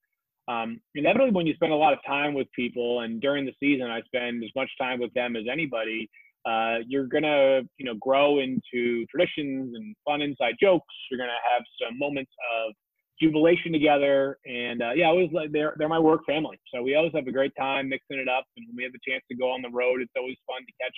Um, 0.48 0.80
inevitably, 0.94 1.32
when 1.32 1.48
you 1.48 1.56
spend 1.56 1.72
a 1.72 1.76
lot 1.76 1.94
of 1.94 2.00
time 2.06 2.34
with 2.34 2.48
people, 2.56 3.02
and 3.02 3.20
during 3.20 3.46
the 3.46 3.54
season, 3.60 3.90
I 3.90 4.02
spend 4.04 4.44
as 4.44 4.52
much 4.56 4.70
time 4.80 5.00
with 5.00 5.14
them 5.14 5.36
as 5.36 5.44
anybody 5.52 6.10
uh, 6.46 6.78
you're 6.88 7.08
gonna 7.08 7.62
you 7.78 7.86
know 7.86 7.96
grow 7.96 8.40
into 8.40 9.06
traditions 9.08 9.76
and 9.76 9.96
fun 10.06 10.22
inside 10.22 10.54
jokes. 10.62 10.94
You're 11.10 11.20
gonna 11.20 11.32
have 11.52 11.64
some 11.82 11.98
moments 11.98 12.32
of 12.56 12.74
jubilation 13.22 13.72
together, 13.72 14.38
and 14.46 14.82
uh, 14.82 14.92
yeah, 14.96 15.06
I 15.06 15.10
always 15.10 15.32
like 15.34 15.52
they're 15.52 15.74
they're 15.78 15.90
my 15.90 16.00
work 16.00 16.22
family. 16.26 16.60
So 16.74 16.84
we 16.84 16.96
always 16.96 17.14
have 17.16 17.26
a 17.26 17.32
great 17.32 17.54
time 17.58 17.90
mixing 17.90 18.20
it 18.20 18.30
up, 18.30 18.46
and 18.58 18.68
when 18.68 18.78
we 18.78 18.84
have 18.84 18.94
the 18.94 19.00
chance 19.08 19.24
to 19.32 19.36
go 19.36 19.52
on 19.52 19.64
the 19.64 19.72
road, 19.72 20.02
it's 20.02 20.12
always 20.16 20.38
fun 20.46 20.62
to 20.62 20.74
catch 20.84 20.96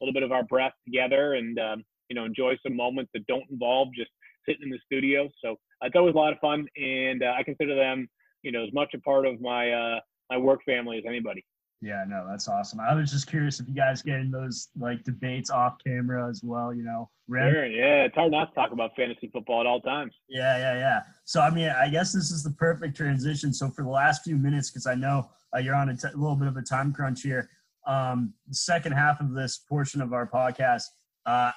a 0.00 0.04
little 0.04 0.12
bit 0.12 0.24
of 0.24 0.32
our 0.32 0.42
breath 0.42 0.72
together 0.84 1.34
and 1.34 1.58
um, 1.60 1.84
you 2.08 2.16
know 2.16 2.24
enjoy 2.24 2.56
some 2.62 2.76
moments 2.76 3.10
that 3.14 3.24
don't 3.28 3.48
involve 3.50 3.88
just 3.94 4.10
sitting 4.48 4.64
in 4.64 4.70
the 4.70 4.80
studio. 4.84 5.28
So 5.44 5.52
uh, 5.52 5.86
it's 5.86 5.96
always 5.96 6.16
a 6.16 6.18
lot 6.18 6.32
of 6.32 6.40
fun, 6.40 6.66
and 6.76 7.22
uh, 7.22 7.34
I 7.38 7.44
consider 7.44 7.76
them 7.76 8.08
you 8.42 8.52
know 8.52 8.64
as 8.64 8.72
much 8.72 8.94
a 8.94 8.98
part 9.00 9.26
of 9.26 9.40
my 9.40 9.70
uh, 9.70 10.00
my 10.30 10.36
work 10.36 10.60
family 10.64 10.98
as 10.98 11.04
anybody. 11.06 11.44
Yeah, 11.82 12.04
no, 12.06 12.24
that's 12.30 12.48
awesome. 12.48 12.78
I 12.78 12.94
was 12.94 13.10
just 13.10 13.26
curious 13.26 13.58
if 13.58 13.66
you 13.66 13.74
guys 13.74 14.02
get 14.02 14.20
in 14.20 14.30
those 14.30 14.68
like 14.78 15.02
debates 15.02 15.50
off 15.50 15.78
camera 15.84 16.28
as 16.30 16.40
well, 16.44 16.72
you 16.72 16.84
know. 16.84 17.10
Sure, 17.28 17.66
yeah. 17.66 18.04
It's 18.04 18.14
hard 18.14 18.30
not 18.30 18.50
to 18.50 18.54
talk 18.54 18.70
about 18.70 18.94
fantasy 18.94 19.28
football 19.32 19.60
at 19.60 19.66
all 19.66 19.80
times. 19.80 20.14
Yeah, 20.28 20.58
yeah, 20.58 20.74
yeah. 20.74 21.00
So 21.24 21.40
I 21.40 21.50
mean, 21.50 21.68
I 21.70 21.88
guess 21.88 22.12
this 22.12 22.30
is 22.30 22.44
the 22.44 22.52
perfect 22.52 22.96
transition. 22.96 23.52
So 23.52 23.68
for 23.68 23.82
the 23.82 23.90
last 23.90 24.22
few 24.22 24.36
minutes, 24.36 24.70
because 24.70 24.86
I 24.86 24.94
know 24.94 25.28
uh, 25.54 25.58
you're 25.58 25.74
on 25.74 25.88
a 25.88 25.96
t- 25.96 26.06
little 26.14 26.36
bit 26.36 26.46
of 26.46 26.56
a 26.56 26.62
time 26.62 26.92
crunch 26.92 27.22
here. 27.22 27.50
Um, 27.84 28.32
the 28.46 28.54
second 28.54 28.92
half 28.92 29.20
of 29.20 29.34
this 29.34 29.58
portion 29.68 30.00
of 30.00 30.12
our 30.12 30.26
podcast, 30.28 30.84
uh, 31.26 31.50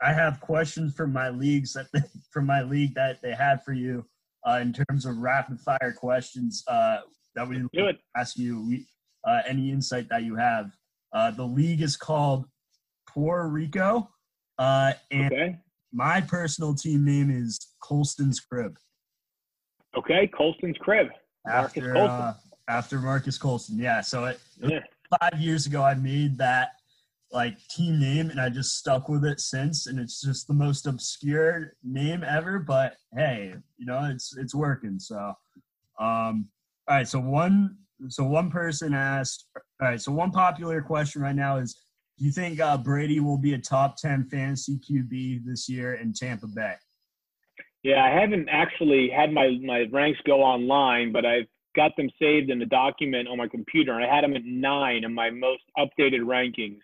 I 0.00 0.12
have 0.12 0.40
questions 0.40 0.94
from 0.94 1.12
my 1.12 1.30
leagues 1.30 1.72
that 1.72 1.86
they, 1.92 2.00
from 2.30 2.46
my 2.46 2.62
league 2.62 2.94
that 2.94 3.20
they 3.22 3.32
had 3.32 3.64
for 3.64 3.72
you 3.72 4.06
uh, 4.48 4.58
in 4.60 4.72
terms 4.72 5.04
of 5.04 5.18
rapid 5.18 5.60
fire 5.60 5.94
questions 5.96 6.64
uh, 6.68 6.98
that 7.34 7.46
we 7.46 7.62
ask 8.16 8.36
you. 8.36 8.80
Uh, 9.28 9.42
any 9.46 9.70
insight 9.70 10.08
that 10.08 10.22
you 10.22 10.36
have. 10.36 10.70
Uh, 11.12 11.30
the 11.30 11.42
league 11.44 11.82
is 11.82 11.96
called 11.96 12.46
Puerto 13.06 13.48
Rico, 13.48 14.08
uh, 14.58 14.92
and 15.10 15.32
okay. 15.32 15.58
my 15.92 16.20
personal 16.20 16.74
team 16.74 17.04
name 17.04 17.28
is 17.28 17.58
Colston's 17.82 18.40
Crib. 18.40 18.78
Okay, 19.96 20.30
Colston's 20.34 20.76
Crib. 20.78 21.08
Marques 21.46 21.76
after, 21.76 21.92
Colston. 21.92 22.10
Uh, 22.10 22.34
after 22.68 22.98
Marques 23.00 23.38
Colston, 23.38 23.78
yeah. 23.78 24.00
So 24.00 24.26
it, 24.26 24.40
yeah. 24.62 24.80
five 25.20 25.40
years 25.40 25.66
ago, 25.66 25.82
I 25.82 25.94
made 25.94 26.38
that 26.38 26.70
like 27.30 27.56
team 27.68 28.00
name, 28.00 28.30
and 28.30 28.40
I 28.40 28.48
just 28.48 28.78
stuck 28.78 29.08
with 29.08 29.24
it 29.24 29.40
since. 29.40 29.86
And 29.86 29.98
it's 29.98 30.20
just 30.20 30.46
the 30.46 30.54
most 30.54 30.86
obscure 30.86 31.74
name 31.82 32.24
ever, 32.24 32.58
but 32.58 32.96
hey, 33.14 33.54
you 33.76 33.86
know, 33.86 34.08
it's 34.10 34.36
it's 34.36 34.54
working. 34.54 34.98
So, 34.98 35.16
um, 35.98 36.48
all 36.88 36.96
right. 36.96 37.08
So 37.08 37.20
one, 37.20 37.76
so 38.08 38.24
one 38.24 38.50
person 38.50 38.94
asked. 38.94 39.46
All 39.80 39.88
right. 39.88 40.00
So 40.00 40.12
one 40.12 40.30
popular 40.30 40.80
question 40.80 41.22
right 41.22 41.36
now 41.36 41.58
is, 41.58 41.74
do 42.18 42.24
you 42.24 42.32
think 42.32 42.60
uh, 42.60 42.78
Brady 42.78 43.20
will 43.20 43.38
be 43.38 43.54
a 43.54 43.58
top 43.58 43.96
ten 43.96 44.24
fantasy 44.24 44.78
QB 44.78 45.44
this 45.44 45.68
year 45.68 45.94
in 45.94 46.12
Tampa 46.12 46.46
Bay? 46.46 46.74
Yeah, 47.84 48.02
I 48.02 48.10
haven't 48.10 48.48
actually 48.48 49.10
had 49.14 49.32
my 49.32 49.58
my 49.62 49.84
ranks 49.92 50.20
go 50.26 50.42
online, 50.42 51.12
but 51.12 51.24
I've 51.24 51.46
got 51.76 51.94
them 51.96 52.10
saved 52.20 52.50
in 52.50 52.58
the 52.58 52.66
document 52.66 53.28
on 53.28 53.38
my 53.38 53.46
computer, 53.46 53.92
and 53.92 54.04
I 54.04 54.12
had 54.12 54.24
them 54.24 54.34
at 54.34 54.44
nine 54.44 55.04
in 55.04 55.14
my 55.14 55.30
most 55.30 55.62
updated 55.78 56.22
rankings. 56.22 56.78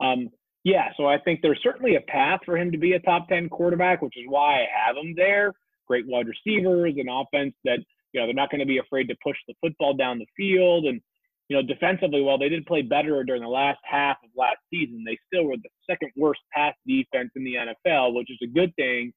Um, 0.00 0.30
yeah, 0.64 0.88
so 0.96 1.06
I 1.06 1.18
think 1.18 1.40
there's 1.42 1.60
certainly 1.62 1.94
a 1.94 2.00
path 2.00 2.40
for 2.44 2.56
him 2.58 2.72
to 2.72 2.78
be 2.78 2.94
a 2.94 3.00
top 3.00 3.28
10 3.28 3.48
quarterback, 3.48 4.02
which 4.02 4.16
is 4.16 4.24
why 4.26 4.62
I 4.62 4.66
have 4.86 4.96
him 4.96 5.14
there. 5.16 5.52
Great 5.86 6.06
wide 6.08 6.26
receivers, 6.26 6.94
an 6.96 7.08
offense 7.08 7.54
that, 7.64 7.78
you 8.12 8.20
know, 8.20 8.26
they're 8.26 8.34
not 8.34 8.50
going 8.50 8.60
to 8.60 8.66
be 8.66 8.78
afraid 8.78 9.06
to 9.08 9.14
push 9.22 9.36
the 9.46 9.54
football 9.60 9.94
down 9.94 10.18
the 10.18 10.26
field. 10.36 10.86
And, 10.86 11.00
you 11.48 11.56
know, 11.56 11.62
defensively, 11.62 12.20
while 12.20 12.36
they 12.36 12.48
did 12.48 12.66
play 12.66 12.82
better 12.82 13.22
during 13.22 13.42
the 13.42 13.48
last 13.48 13.78
half 13.84 14.16
of 14.24 14.30
last 14.36 14.56
season, 14.68 15.04
they 15.06 15.16
still 15.28 15.44
were 15.44 15.56
the 15.56 15.68
second 15.88 16.10
worst 16.16 16.40
pass 16.52 16.74
defense 16.84 17.30
in 17.36 17.44
the 17.44 17.54
NFL, 17.54 18.14
which 18.14 18.28
is 18.28 18.38
a 18.42 18.52
good 18.52 18.74
thing 18.74 19.12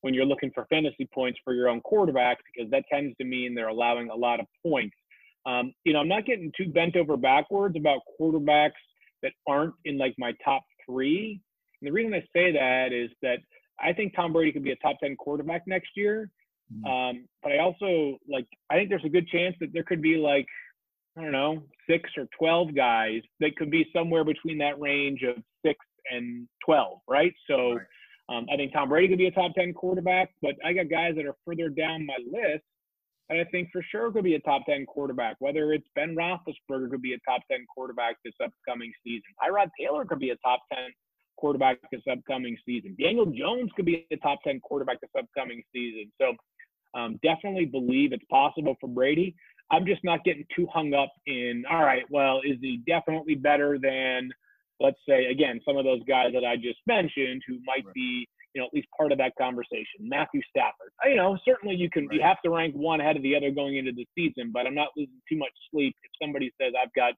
when 0.00 0.14
you're 0.14 0.24
looking 0.24 0.50
for 0.54 0.66
fantasy 0.70 1.06
points 1.12 1.38
for 1.44 1.52
your 1.52 1.68
own 1.68 1.82
quarterback 1.82 2.38
because 2.46 2.70
that 2.70 2.84
tends 2.90 3.14
to 3.18 3.24
mean 3.24 3.54
they're 3.54 3.68
allowing 3.68 4.08
a 4.08 4.16
lot 4.16 4.40
of 4.40 4.46
points. 4.64 4.96
Um, 5.44 5.72
you 5.84 5.92
know, 5.92 6.00
I'm 6.00 6.08
not 6.08 6.24
getting 6.24 6.52
too 6.56 6.68
bent 6.70 6.96
over 6.96 7.18
backwards 7.18 7.76
about 7.76 8.00
quarterbacks 8.18 8.70
that 9.22 9.32
aren't 9.46 9.74
in 9.84 9.98
like 9.98 10.14
my 10.18 10.32
top 10.44 10.62
three. 10.84 11.40
And 11.80 11.88
the 11.88 11.92
reason 11.92 12.14
I 12.14 12.20
say 12.34 12.52
that 12.52 12.92
is 12.92 13.10
that 13.22 13.38
I 13.80 13.92
think 13.92 14.14
Tom 14.14 14.32
Brady 14.32 14.52
could 14.52 14.64
be 14.64 14.72
a 14.72 14.76
top 14.76 14.96
10 15.02 15.16
quarterback 15.16 15.62
next 15.66 15.90
year. 15.96 16.30
Mm-hmm. 16.72 16.86
Um, 16.90 17.28
but 17.42 17.52
I 17.52 17.58
also 17.58 18.18
like, 18.28 18.46
I 18.70 18.74
think 18.74 18.88
there's 18.88 19.04
a 19.04 19.10
good 19.10 19.28
chance 19.28 19.54
that 19.60 19.72
there 19.72 19.84
could 19.84 20.02
be 20.02 20.16
like, 20.16 20.46
I 21.16 21.22
don't 21.22 21.32
know, 21.32 21.62
six 21.88 22.10
or 22.16 22.26
12 22.38 22.74
guys 22.74 23.22
that 23.40 23.56
could 23.56 23.70
be 23.70 23.86
somewhere 23.94 24.24
between 24.24 24.58
that 24.58 24.78
range 24.80 25.22
of 25.22 25.42
six 25.64 25.78
and 26.10 26.46
12, 26.64 26.98
right? 27.08 27.32
So 27.48 27.74
right. 27.74 27.82
Um, 28.28 28.46
I 28.52 28.56
think 28.56 28.72
Tom 28.72 28.88
Brady 28.88 29.08
could 29.08 29.18
be 29.18 29.26
a 29.26 29.30
top 29.30 29.54
10 29.54 29.72
quarterback, 29.72 30.30
but 30.42 30.56
I 30.64 30.72
got 30.72 30.90
guys 30.90 31.14
that 31.16 31.26
are 31.26 31.36
further 31.44 31.68
down 31.68 32.06
my 32.06 32.16
list 32.26 32.64
and 33.28 33.40
I 33.40 33.44
think 33.44 33.70
for 33.72 33.82
sure 33.90 34.06
it 34.06 34.12
could 34.12 34.24
be 34.24 34.34
a 34.34 34.40
top 34.40 34.66
10 34.66 34.86
quarterback, 34.86 35.36
whether 35.40 35.72
it's 35.72 35.86
Ben 35.94 36.14
Roethlisberger 36.14 36.90
could 36.90 37.02
be 37.02 37.14
a 37.14 37.18
top 37.28 37.42
10 37.50 37.66
quarterback 37.74 38.16
this 38.24 38.34
upcoming 38.42 38.92
season. 39.04 39.24
Tyrod 39.42 39.70
Taylor 39.78 40.04
could 40.04 40.20
be 40.20 40.30
a 40.30 40.36
top 40.36 40.60
10 40.72 40.84
quarterback 41.36 41.78
this 41.90 42.02
upcoming 42.10 42.56
season. 42.64 42.96
Daniel 43.00 43.26
Jones 43.26 43.70
could 43.74 43.84
be 43.84 44.06
a 44.12 44.16
top 44.16 44.38
10 44.44 44.60
quarterback 44.60 45.00
this 45.00 45.10
upcoming 45.18 45.62
season. 45.72 46.10
So 46.20 46.34
um, 46.98 47.18
definitely 47.22 47.66
believe 47.66 48.12
it's 48.12 48.24
possible 48.30 48.76
for 48.80 48.88
Brady. 48.88 49.34
I'm 49.70 49.84
just 49.84 50.04
not 50.04 50.22
getting 50.24 50.46
too 50.54 50.68
hung 50.72 50.94
up 50.94 51.12
in, 51.26 51.64
all 51.68 51.82
right, 51.82 52.04
well, 52.08 52.40
is 52.44 52.58
he 52.60 52.80
definitely 52.86 53.34
better 53.34 53.78
than, 53.82 54.30
let's 54.78 54.98
say, 55.08 55.26
again, 55.26 55.60
some 55.66 55.76
of 55.76 55.84
those 55.84 56.02
guys 56.08 56.28
that 56.32 56.44
I 56.44 56.54
just 56.54 56.78
mentioned 56.86 57.42
who 57.48 57.58
might 57.66 57.92
be 57.92 58.28
you 58.56 58.62
know, 58.62 58.66
at 58.66 58.72
least 58.72 58.88
part 58.96 59.12
of 59.12 59.18
that 59.18 59.32
conversation. 59.38 60.00
Matthew 60.00 60.40
Stafford. 60.48 60.90
You 61.04 61.16
know, 61.16 61.36
certainly 61.44 61.76
you 61.76 61.90
can 61.90 62.06
right. 62.06 62.16
you 62.16 62.22
have 62.22 62.40
to 62.42 62.50
rank 62.50 62.74
one 62.74 63.02
ahead 63.02 63.14
of 63.14 63.22
the 63.22 63.36
other 63.36 63.50
going 63.50 63.76
into 63.76 63.92
the 63.92 64.06
season, 64.16 64.50
but 64.50 64.66
I'm 64.66 64.74
not 64.74 64.88
losing 64.96 65.20
too 65.30 65.36
much 65.36 65.50
sleep 65.70 65.94
if 66.02 66.10
somebody 66.24 66.50
says 66.58 66.72
I've 66.82 66.92
got 66.94 67.12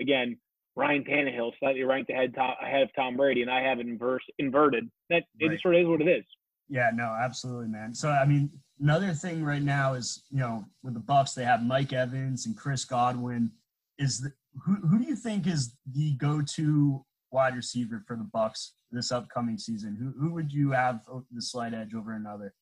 again 0.00 0.36
Ryan 0.74 1.04
Tannehill 1.04 1.52
slightly 1.60 1.84
ranked 1.84 2.10
ahead 2.10 2.34
top, 2.34 2.58
ahead 2.60 2.82
of 2.82 2.88
Tom 2.96 3.16
Brady, 3.16 3.42
and 3.42 3.50
I 3.50 3.62
have 3.62 3.78
it 3.78 3.86
inverse 3.86 4.24
inverted. 4.40 4.90
That 5.08 5.22
right. 5.40 5.52
it 5.52 5.60
sort 5.60 5.76
of 5.76 5.82
is 5.82 5.86
what 5.86 6.00
it 6.00 6.08
is. 6.08 6.24
Yeah, 6.68 6.90
no, 6.92 7.16
absolutely, 7.22 7.68
man. 7.68 7.94
So 7.94 8.10
I 8.10 8.26
mean, 8.26 8.50
another 8.80 9.12
thing 9.12 9.44
right 9.44 9.62
now 9.62 9.94
is 9.94 10.24
you 10.32 10.40
know 10.40 10.64
with 10.82 10.94
the 10.94 11.00
Bucks 11.00 11.34
they 11.34 11.44
have 11.44 11.62
Mike 11.62 11.92
Evans 11.92 12.46
and 12.46 12.56
Chris 12.56 12.84
Godwin. 12.84 13.52
Is 13.98 14.18
the, 14.18 14.32
who 14.66 14.74
who 14.88 14.98
do 14.98 15.04
you 15.04 15.14
think 15.14 15.46
is 15.46 15.76
the 15.92 16.14
go-to 16.14 17.04
wide 17.32 17.56
receiver 17.56 18.02
for 18.06 18.16
the 18.16 18.28
Bucks 18.32 18.74
this 18.90 19.12
upcoming 19.12 19.58
season? 19.58 19.96
Who 19.96 20.12
who 20.20 20.34
would 20.34 20.52
you 20.52 20.70
have 20.72 21.00
the 21.32 21.42
slight 21.42 21.74
edge 21.74 21.94
over 21.94 22.12
another? 22.12 22.54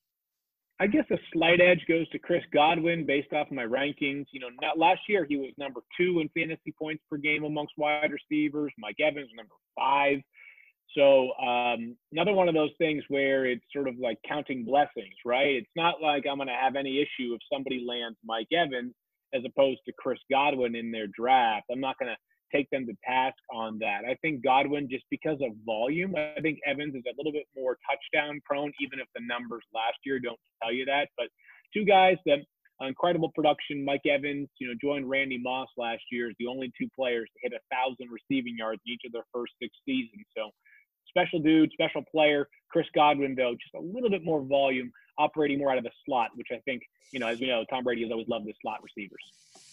I 0.79 0.87
guess 0.87 1.05
a 1.11 1.17
slight 1.31 1.61
edge 1.61 1.85
goes 1.87 2.09
to 2.09 2.17
Chris 2.17 2.41
Godwin 2.51 3.05
based 3.05 3.31
off 3.33 3.47
of 3.47 3.53
my 3.53 3.65
rankings. 3.65 4.25
You 4.31 4.39
know, 4.39 4.47
not, 4.61 4.79
last 4.79 5.01
year 5.07 5.27
he 5.29 5.37
was 5.37 5.51
number 5.57 5.81
two 5.95 6.21
in 6.21 6.29
fantasy 6.29 6.73
points 6.77 7.03
per 7.07 7.17
game 7.17 7.43
amongst 7.43 7.73
wide 7.77 8.11
receivers. 8.11 8.73
Mike 8.79 8.95
Evans 8.99 9.29
number 9.35 9.53
five. 9.77 10.17
So 10.97 11.33
um, 11.33 11.95
another 12.11 12.33
one 12.33 12.49
of 12.49 12.55
those 12.55 12.71
things 12.79 13.03
where 13.09 13.45
it's 13.45 13.63
sort 13.71 13.87
of 13.87 13.95
like 13.99 14.17
counting 14.27 14.65
blessings, 14.65 15.13
right? 15.23 15.55
It's 15.55 15.69
not 15.75 16.01
like 16.01 16.25
I'm 16.29 16.37
going 16.37 16.47
to 16.47 16.53
have 16.59 16.75
any 16.75 16.97
issue 16.97 17.33
if 17.33 17.41
somebody 17.53 17.85
lands 17.87 18.17
Mike 18.25 18.51
Evans 18.51 18.93
as 19.33 19.43
opposed 19.45 19.79
to 19.85 19.93
Chris 19.97 20.19
Godwin 20.31 20.75
in 20.75 20.91
their 20.91 21.07
draft. 21.07 21.65
I'm 21.71 21.79
not 21.79 21.97
going 21.99 22.09
to 22.09 22.17
take 22.53 22.69
them 22.69 22.85
to 22.87 22.93
task 23.05 23.37
on 23.51 23.79
that. 23.79 24.01
I 24.07 24.15
think 24.21 24.43
Godwin, 24.43 24.89
just 24.89 25.05
because 25.09 25.37
of 25.41 25.51
volume, 25.65 26.15
I 26.15 26.39
think 26.41 26.59
Evans 26.65 26.95
is 26.95 27.03
a 27.05 27.15
little 27.17 27.31
bit 27.31 27.47
more 27.55 27.77
touchdown 27.89 28.41
prone, 28.45 28.71
even 28.81 28.99
if 28.99 29.07
the 29.15 29.21
numbers 29.25 29.63
last 29.73 29.97
year 30.05 30.19
don't 30.19 30.39
tell 30.61 30.71
you 30.71 30.85
that. 30.85 31.09
But 31.17 31.27
two 31.73 31.85
guys 31.85 32.17
that 32.25 32.39
incredible 32.87 33.31
production. 33.33 33.85
Mike 33.85 34.01
Evans, 34.09 34.49
you 34.59 34.67
know, 34.67 34.73
joined 34.81 35.09
Randy 35.09 35.37
Moss 35.37 35.67
last 35.77 36.01
year 36.11 36.29
as 36.29 36.35
the 36.39 36.47
only 36.47 36.71
two 36.79 36.87
players 36.95 37.29
to 37.33 37.49
hit 37.49 37.53
a 37.53 37.75
thousand 37.75 38.09
receiving 38.11 38.57
yards 38.57 38.81
in 38.85 38.93
each 38.93 39.01
of 39.05 39.11
their 39.11 39.25
first 39.33 39.53
six 39.61 39.75
seasons. 39.85 40.25
So 40.35 40.49
special 41.07 41.39
dude, 41.39 41.71
special 41.73 42.03
player. 42.11 42.47
Chris 42.71 42.87
Godwin, 42.95 43.35
though, 43.35 43.53
just 43.53 43.75
a 43.75 43.81
little 43.81 44.09
bit 44.09 44.23
more 44.23 44.41
volume, 44.41 44.91
operating 45.17 45.59
more 45.59 45.71
out 45.71 45.77
of 45.77 45.83
the 45.83 45.91
slot, 46.05 46.29
which 46.35 46.47
I 46.51 46.59
think, 46.65 46.83
you 47.11 47.19
know, 47.19 47.27
as 47.27 47.39
we 47.39 47.47
know, 47.47 47.65
Tom 47.69 47.83
Brady 47.83 48.03
has 48.03 48.11
always 48.11 48.27
loved 48.27 48.45
the 48.45 48.53
slot 48.61 48.79
receivers. 48.81 49.21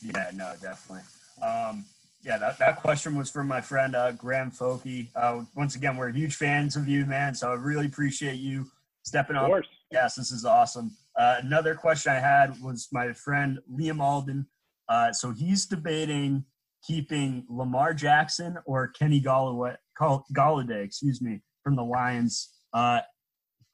Yeah, 0.02 0.30
no, 0.35 0.52
definitely. 0.61 1.04
Um, 1.42 1.85
yeah, 2.23 2.39
that, 2.39 2.59
that 2.59 2.77
question 2.77 3.17
was 3.17 3.31
from 3.31 3.49
my 3.49 3.61
friend 3.61 3.95
uh, 3.95 4.13
Graham 4.13 4.51
Foki. 4.51 5.09
Uh, 5.15 5.45
once 5.55 5.77
again, 5.77 5.97
we're 5.97 6.11
huge 6.11 6.37
fans 6.37 6.77
of 6.77 6.89
you, 6.89 7.07
man. 7.07 7.35
So 7.35 7.51
I 7.51 7.55
really 7.55 7.87
appreciate 7.87 8.37
you 8.37 8.67
stepping 9.05 9.37
up. 9.37 9.45
Of 9.45 9.49
course 9.49 9.67
yes, 9.91 10.15
this 10.15 10.31
is 10.31 10.45
awesome. 10.45 10.97
Uh, 11.19 11.37
another 11.43 11.75
question 11.75 12.13
I 12.13 12.21
had 12.21 12.61
was 12.63 12.89
my 12.93 13.13
friend 13.13 13.59
Liam 13.73 14.01
Alden. 14.01 14.47
Uh, 14.89 15.13
so 15.13 15.33
he's 15.33 15.67
debating 15.67 16.45
keeping 16.87 17.45
Lamar 17.49 17.93
Jackson 17.93 18.57
or 18.65 18.89
Kenny 18.89 19.21
Golladay, 19.21 19.77
Golladay, 20.01 20.85
excuse 20.85 21.21
me, 21.21 21.41
from 21.65 21.77
the 21.77 21.83
Lions. 21.83 22.51
Uh, 22.73 23.01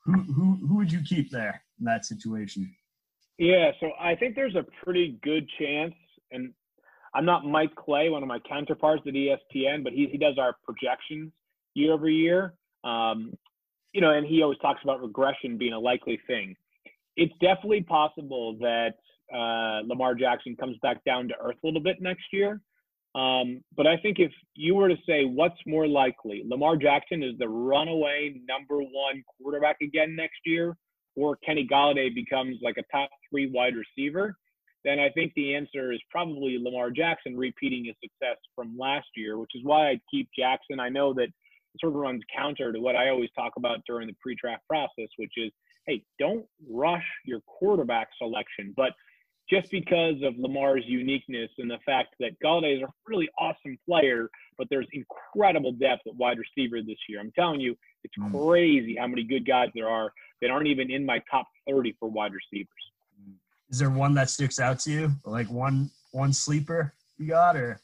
who, 0.05 0.23
who, 0.23 0.59
who 0.67 0.77
would 0.77 0.91
you 0.91 1.01
keep 1.03 1.31
there 1.31 1.63
in 1.79 1.85
that 1.85 2.05
situation? 2.05 2.75
Yeah, 3.39 3.73
so 3.81 3.91
I 4.01 4.15
think 4.15 4.37
there's 4.37 4.55
a 4.55 4.65
pretty 4.85 5.19
good 5.23 5.49
chance, 5.59 5.95
and 6.31 6.53
I'm 7.15 7.25
not 7.25 7.45
Mike 7.45 7.75
Clay, 7.77 8.09
one 8.09 8.23
of 8.23 8.29
my 8.29 8.41
counterparts 8.41 9.03
at 9.07 9.15
ESPN, 9.15 9.85
but 9.85 9.93
he, 9.93 10.09
he 10.11 10.19
does 10.19 10.37
our 10.39 10.57
projections 10.65 11.33
year 11.75 11.93
over 11.93 12.09
year. 12.09 12.55
Um, 12.83 13.33
you 13.93 14.01
know, 14.01 14.11
and 14.11 14.27
he 14.27 14.43
always 14.43 14.59
talks 14.59 14.81
about 14.83 15.01
regression 15.01 15.57
being 15.57 15.73
a 15.73 15.79
likely 15.79 16.19
thing. 16.27 16.57
It's 17.17 17.33
definitely 17.41 17.83
possible 17.83 18.57
that 18.61 18.95
uh, 19.33 19.87
Lamar 19.87 20.15
Jackson 20.15 20.57
comes 20.57 20.77
back 20.83 21.05
down 21.05 21.29
to 21.29 21.35
earth 21.41 21.57
a 21.63 21.67
little 21.67 21.81
bit 21.81 22.03
next 22.03 22.25
year. 22.33 22.61
Um, 23.15 23.63
but 23.77 23.87
I 23.87 23.97
think 23.99 24.19
if 24.19 24.33
you 24.57 24.75
were 24.75 24.89
to 24.89 24.97
say 25.07 25.25
what's 25.25 25.59
more 25.67 25.87
likely, 25.87 26.43
Lamar 26.45 26.77
Jackson 26.77 27.23
is 27.23 27.39
the 27.39 27.49
runaway 27.49 28.41
number 28.49 28.79
one 28.79 29.23
quarterback 29.39 29.77
again 29.81 30.17
next 30.17 30.41
year, 30.45 30.77
or 31.15 31.37
Kenny 31.37 31.67
Golladay 31.71 32.13
becomes 32.13 32.57
like 32.61 32.77
a 32.77 32.83
top 32.91 33.11
three 33.31 33.49
wide 33.49 33.75
receiver, 33.77 34.37
then 34.85 34.99
I 35.01 35.09
think 35.11 35.33
the 35.35 35.55
answer 35.55 35.93
is 35.93 36.01
probably 36.11 36.59
Lamar 36.61 36.91
Jackson 36.91 37.37
repeating 37.37 37.87
his 37.87 37.95
success 38.03 38.37
from 38.55 38.77
last 38.79 39.07
year, 39.17 39.39
which 39.39 39.53
is 39.55 39.63
why 39.65 39.89
I'd 39.89 40.01
keep 40.11 40.29
Jackson. 40.37 40.79
I 40.79 40.91
know 40.91 41.15
that 41.15 41.25
it 41.25 41.81
sort 41.81 41.95
of 41.95 41.99
runs 41.99 42.23
counter 42.35 42.73
to 42.73 42.81
what 42.81 42.95
I 42.95 43.09
always 43.09 43.31
talk 43.37 43.53
about 43.57 43.81
during 43.87 44.07
the 44.07 44.17
pre-draft 44.21 44.63
process, 44.69 45.09
which 45.17 45.33
is, 45.37 45.51
hey, 45.87 46.05
don't 46.19 46.45
rush 46.71 47.07
your 47.25 47.41
quarterback 47.47 48.09
selection. 48.19 48.75
But 48.77 48.93
just 49.49 49.71
because 49.71 50.17
of 50.23 50.35
Lamar's 50.39 50.85
uniqueness 50.87 51.51
and 51.59 51.71
the 51.71 51.79
fact 51.85 52.15
that 52.21 52.39
Golladay 52.43 52.77
is 52.77 52.83
a 52.83 52.93
really 53.07 53.29
awesome 53.39 53.79
player, 53.87 54.29
but 54.57 54.69
there's 54.71 54.87
incredible 54.93 55.73
depth 55.73 56.03
at 56.07 56.15
wide 56.15 56.39
receiver 56.39 56.81
this 56.83 56.97
year. 57.09 57.21
I'm 57.21 57.33
telling 57.33 57.61
you, 57.61 57.77
it's 58.05 58.15
mm. 58.19 58.47
crazy 58.47 58.97
how 58.99 59.07
many 59.07 59.25
good 59.25 59.47
guys 59.47 59.69
there 59.75 59.89
are 59.89 60.13
that 60.41 60.51
aren't 60.51 60.69
even 60.69 60.91
in 60.91 61.05
my 61.05 61.23
top 61.31 61.47
30 61.69 61.97
for 61.99 62.09
wide 62.09 62.33
receivers. 62.33 62.69
Is 63.71 63.79
there 63.79 63.91
one 63.91 64.15
that 64.15 64.31
sticks 64.31 64.59
out 64.59 64.79
to 64.81 64.91
you, 64.91 65.13
like 65.25 65.49
one 65.51 65.91
one 66.13 66.33
sleeper 66.33 66.95
you 67.19 67.27
got, 67.27 67.57
or? 67.57 67.81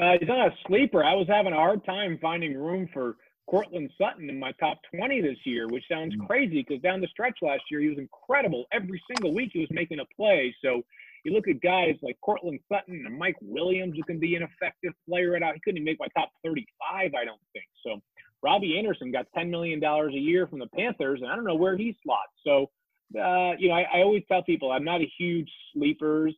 Uh, 0.00 0.12
he's 0.18 0.28
not 0.28 0.48
a 0.48 0.54
sleeper. 0.66 1.04
I 1.04 1.14
was 1.14 1.26
having 1.28 1.52
a 1.52 1.56
hard 1.56 1.84
time 1.84 2.18
finding 2.20 2.56
room 2.56 2.88
for 2.92 3.16
Courtland 3.48 3.90
Sutton 4.00 4.30
in 4.30 4.38
my 4.38 4.52
top 4.52 4.78
20 4.96 5.20
this 5.20 5.36
year, 5.44 5.68
which 5.68 5.84
sounds 5.90 6.16
mm. 6.16 6.26
crazy 6.26 6.64
because 6.66 6.82
down 6.82 7.00
the 7.02 7.08
stretch 7.08 7.36
last 7.42 7.62
year, 7.70 7.80
he 7.80 7.88
was 7.88 7.98
incredible. 7.98 8.64
Every 8.72 9.02
single 9.06 9.34
week, 9.34 9.50
he 9.52 9.60
was 9.60 9.68
making 9.70 10.00
a 10.00 10.06
play. 10.16 10.54
So 10.64 10.82
you 11.24 11.32
look 11.32 11.46
at 11.46 11.60
guys 11.60 11.96
like 12.02 12.16
Courtland 12.22 12.60
Sutton 12.72 13.04
and 13.06 13.18
Mike 13.18 13.36
Williams, 13.42 13.94
who 13.96 14.02
can 14.04 14.18
be 14.18 14.34
an 14.36 14.42
effective 14.42 14.92
player 15.08 15.36
at 15.36 15.42
out. 15.42 15.54
He 15.54 15.60
couldn't 15.60 15.78
even 15.78 15.84
make 15.84 16.00
my 16.00 16.08
top 16.16 16.30
35, 16.44 17.12
I 17.14 17.24
don't 17.24 17.40
think. 17.52 17.66
So 17.84 18.00
Robbie 18.42 18.78
Anderson 18.78 19.12
got 19.12 19.26
$10 19.36 19.50
million 19.50 19.82
a 19.82 20.10
year 20.12 20.46
from 20.46 20.58
the 20.58 20.66
Panthers, 20.68 21.20
and 21.22 21.30
I 21.30 21.36
don't 21.36 21.44
know 21.44 21.54
where 21.54 21.76
he 21.76 21.96
slots. 22.02 22.32
So, 22.44 22.70
uh, 23.16 23.52
you 23.58 23.68
know, 23.68 23.74
I, 23.74 23.86
I, 23.94 24.02
always 24.02 24.22
tell 24.28 24.42
people 24.42 24.72
I'm 24.72 24.84
not 24.84 25.00
a 25.00 25.10
huge 25.18 25.50
sleepers 25.72 26.34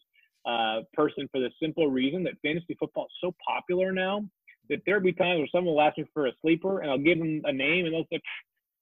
uh, 0.46 0.80
person 0.92 1.28
for 1.30 1.40
the 1.40 1.50
simple 1.60 1.88
reason 1.88 2.22
that 2.24 2.34
fantasy 2.42 2.76
football 2.78 3.04
is 3.04 3.12
so 3.20 3.34
popular 3.46 3.92
now 3.92 4.22
that 4.70 4.80
there'll 4.86 5.02
be 5.02 5.12
times 5.12 5.38
where 5.38 5.48
someone 5.52 5.74
will 5.74 5.82
ask 5.82 5.98
me 5.98 6.04
for 6.14 6.26
a 6.26 6.32
sleeper, 6.40 6.80
and 6.80 6.90
I'll 6.90 6.98
give 6.98 7.18
them 7.18 7.42
a 7.44 7.52
name, 7.52 7.84
and 7.84 7.94
they'll 7.94 8.04
say, 8.04 8.16
"It's 8.16 8.24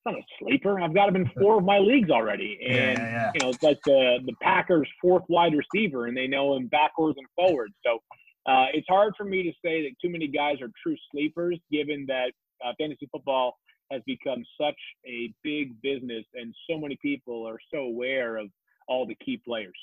not 0.06 0.14
a 0.14 0.22
sleeper. 0.38 0.80
I've 0.80 0.94
got 0.94 1.08
him 1.08 1.16
in 1.16 1.30
four 1.38 1.58
of 1.58 1.64
my 1.64 1.78
leagues 1.78 2.11
already." 2.11 2.58
And 2.66 2.99
yeah, 2.99 3.12
yeah. 3.12 3.30
you 3.34 3.40
know, 3.40 3.50
it's 3.50 3.62
like 3.62 3.80
the 3.84 4.18
the 4.25 4.34
Packers' 4.40 4.88
fourth 5.00 5.25
wide 5.28 5.54
receiver, 5.54 6.06
and 6.06 6.16
they 6.16 6.26
know 6.26 6.54
him 6.54 6.68
backwards 6.68 7.18
and 7.18 7.26
forwards. 7.34 7.75
So 7.84 7.99
uh, 8.46 8.66
it's 8.72 8.88
hard 8.88 9.14
for 9.16 9.25
me 9.25 9.42
to 9.42 9.52
say 9.64 9.82
that 9.82 9.92
too 10.00 10.11
many 10.11 10.28
guys 10.28 10.61
are 10.61 10.70
true 10.82 10.96
sleepers, 11.11 11.58
given 11.70 12.06
that 12.08 12.32
uh, 12.64 12.72
fantasy 12.78 13.08
football 13.11 13.56
has 13.92 14.02
become 14.06 14.44
such 14.61 14.78
a 15.06 15.32
big 15.44 15.80
business, 15.82 16.25
and 16.34 16.54
so 16.68 16.78
many 16.78 16.99
people 17.02 17.46
are 17.46 17.58
so 17.72 17.80
aware 17.80 18.38
of 18.38 18.49
all 18.88 19.06
the 19.06 19.16
key 19.25 19.40
players. 19.44 19.76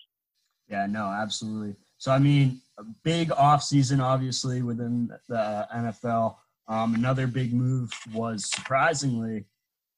Yeah, 0.67 0.85
no, 0.87 1.05
absolutely. 1.05 1.75
So, 1.97 2.11
I 2.11 2.19
mean, 2.19 2.61
a 2.77 2.83
big 3.03 3.29
offseason, 3.29 4.01
obviously, 4.01 4.61
within 4.61 5.11
the 5.27 5.67
NFL. 5.73 6.35
Um, 6.67 6.95
another 6.95 7.27
big 7.27 7.53
move 7.53 7.91
was 8.13 8.51
surprisingly 8.51 9.45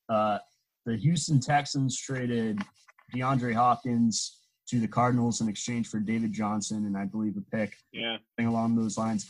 uh, 0.09 0.39
the 0.85 0.95
Houston 0.95 1.39
Texans 1.39 1.99
traded 1.99 2.61
DeAndre 3.13 3.53
Hopkins 3.53 4.39
to 4.69 4.79
the 4.79 4.87
Cardinals 4.87 5.41
in 5.41 5.49
exchange 5.49 5.89
for 5.89 5.99
David 5.99 6.31
Johnson 6.31 6.85
and 6.85 6.97
I 6.97 7.05
believe 7.05 7.35
a 7.37 7.55
pick. 7.55 7.75
Yeah. 7.91 8.17
Thing 8.37 8.47
along 8.47 8.75
those 8.75 8.97
lines. 8.97 9.29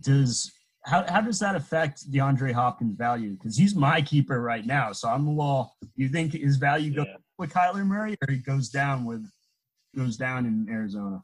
Does 0.00 0.52
how, 0.84 1.04
how 1.08 1.20
does 1.20 1.38
that 1.40 1.56
affect 1.56 2.10
DeAndre 2.10 2.52
Hopkins' 2.52 2.96
value? 2.96 3.32
Because 3.32 3.56
he's 3.56 3.74
my 3.74 4.00
keeper 4.00 4.40
right 4.40 4.64
now. 4.64 4.92
So 4.92 5.08
I'm 5.08 5.26
a 5.26 5.30
little. 5.30 5.76
You 5.96 6.08
think 6.08 6.32
his 6.32 6.56
value 6.56 6.94
goes 6.94 7.06
yeah. 7.08 7.16
with 7.38 7.52
Kyler 7.52 7.86
Murray, 7.86 8.16
or 8.22 8.32
he 8.32 8.38
goes 8.38 8.70
down 8.70 9.04
with 9.04 9.26
goes 9.96 10.16
down 10.16 10.46
in 10.46 10.66
Arizona? 10.70 11.22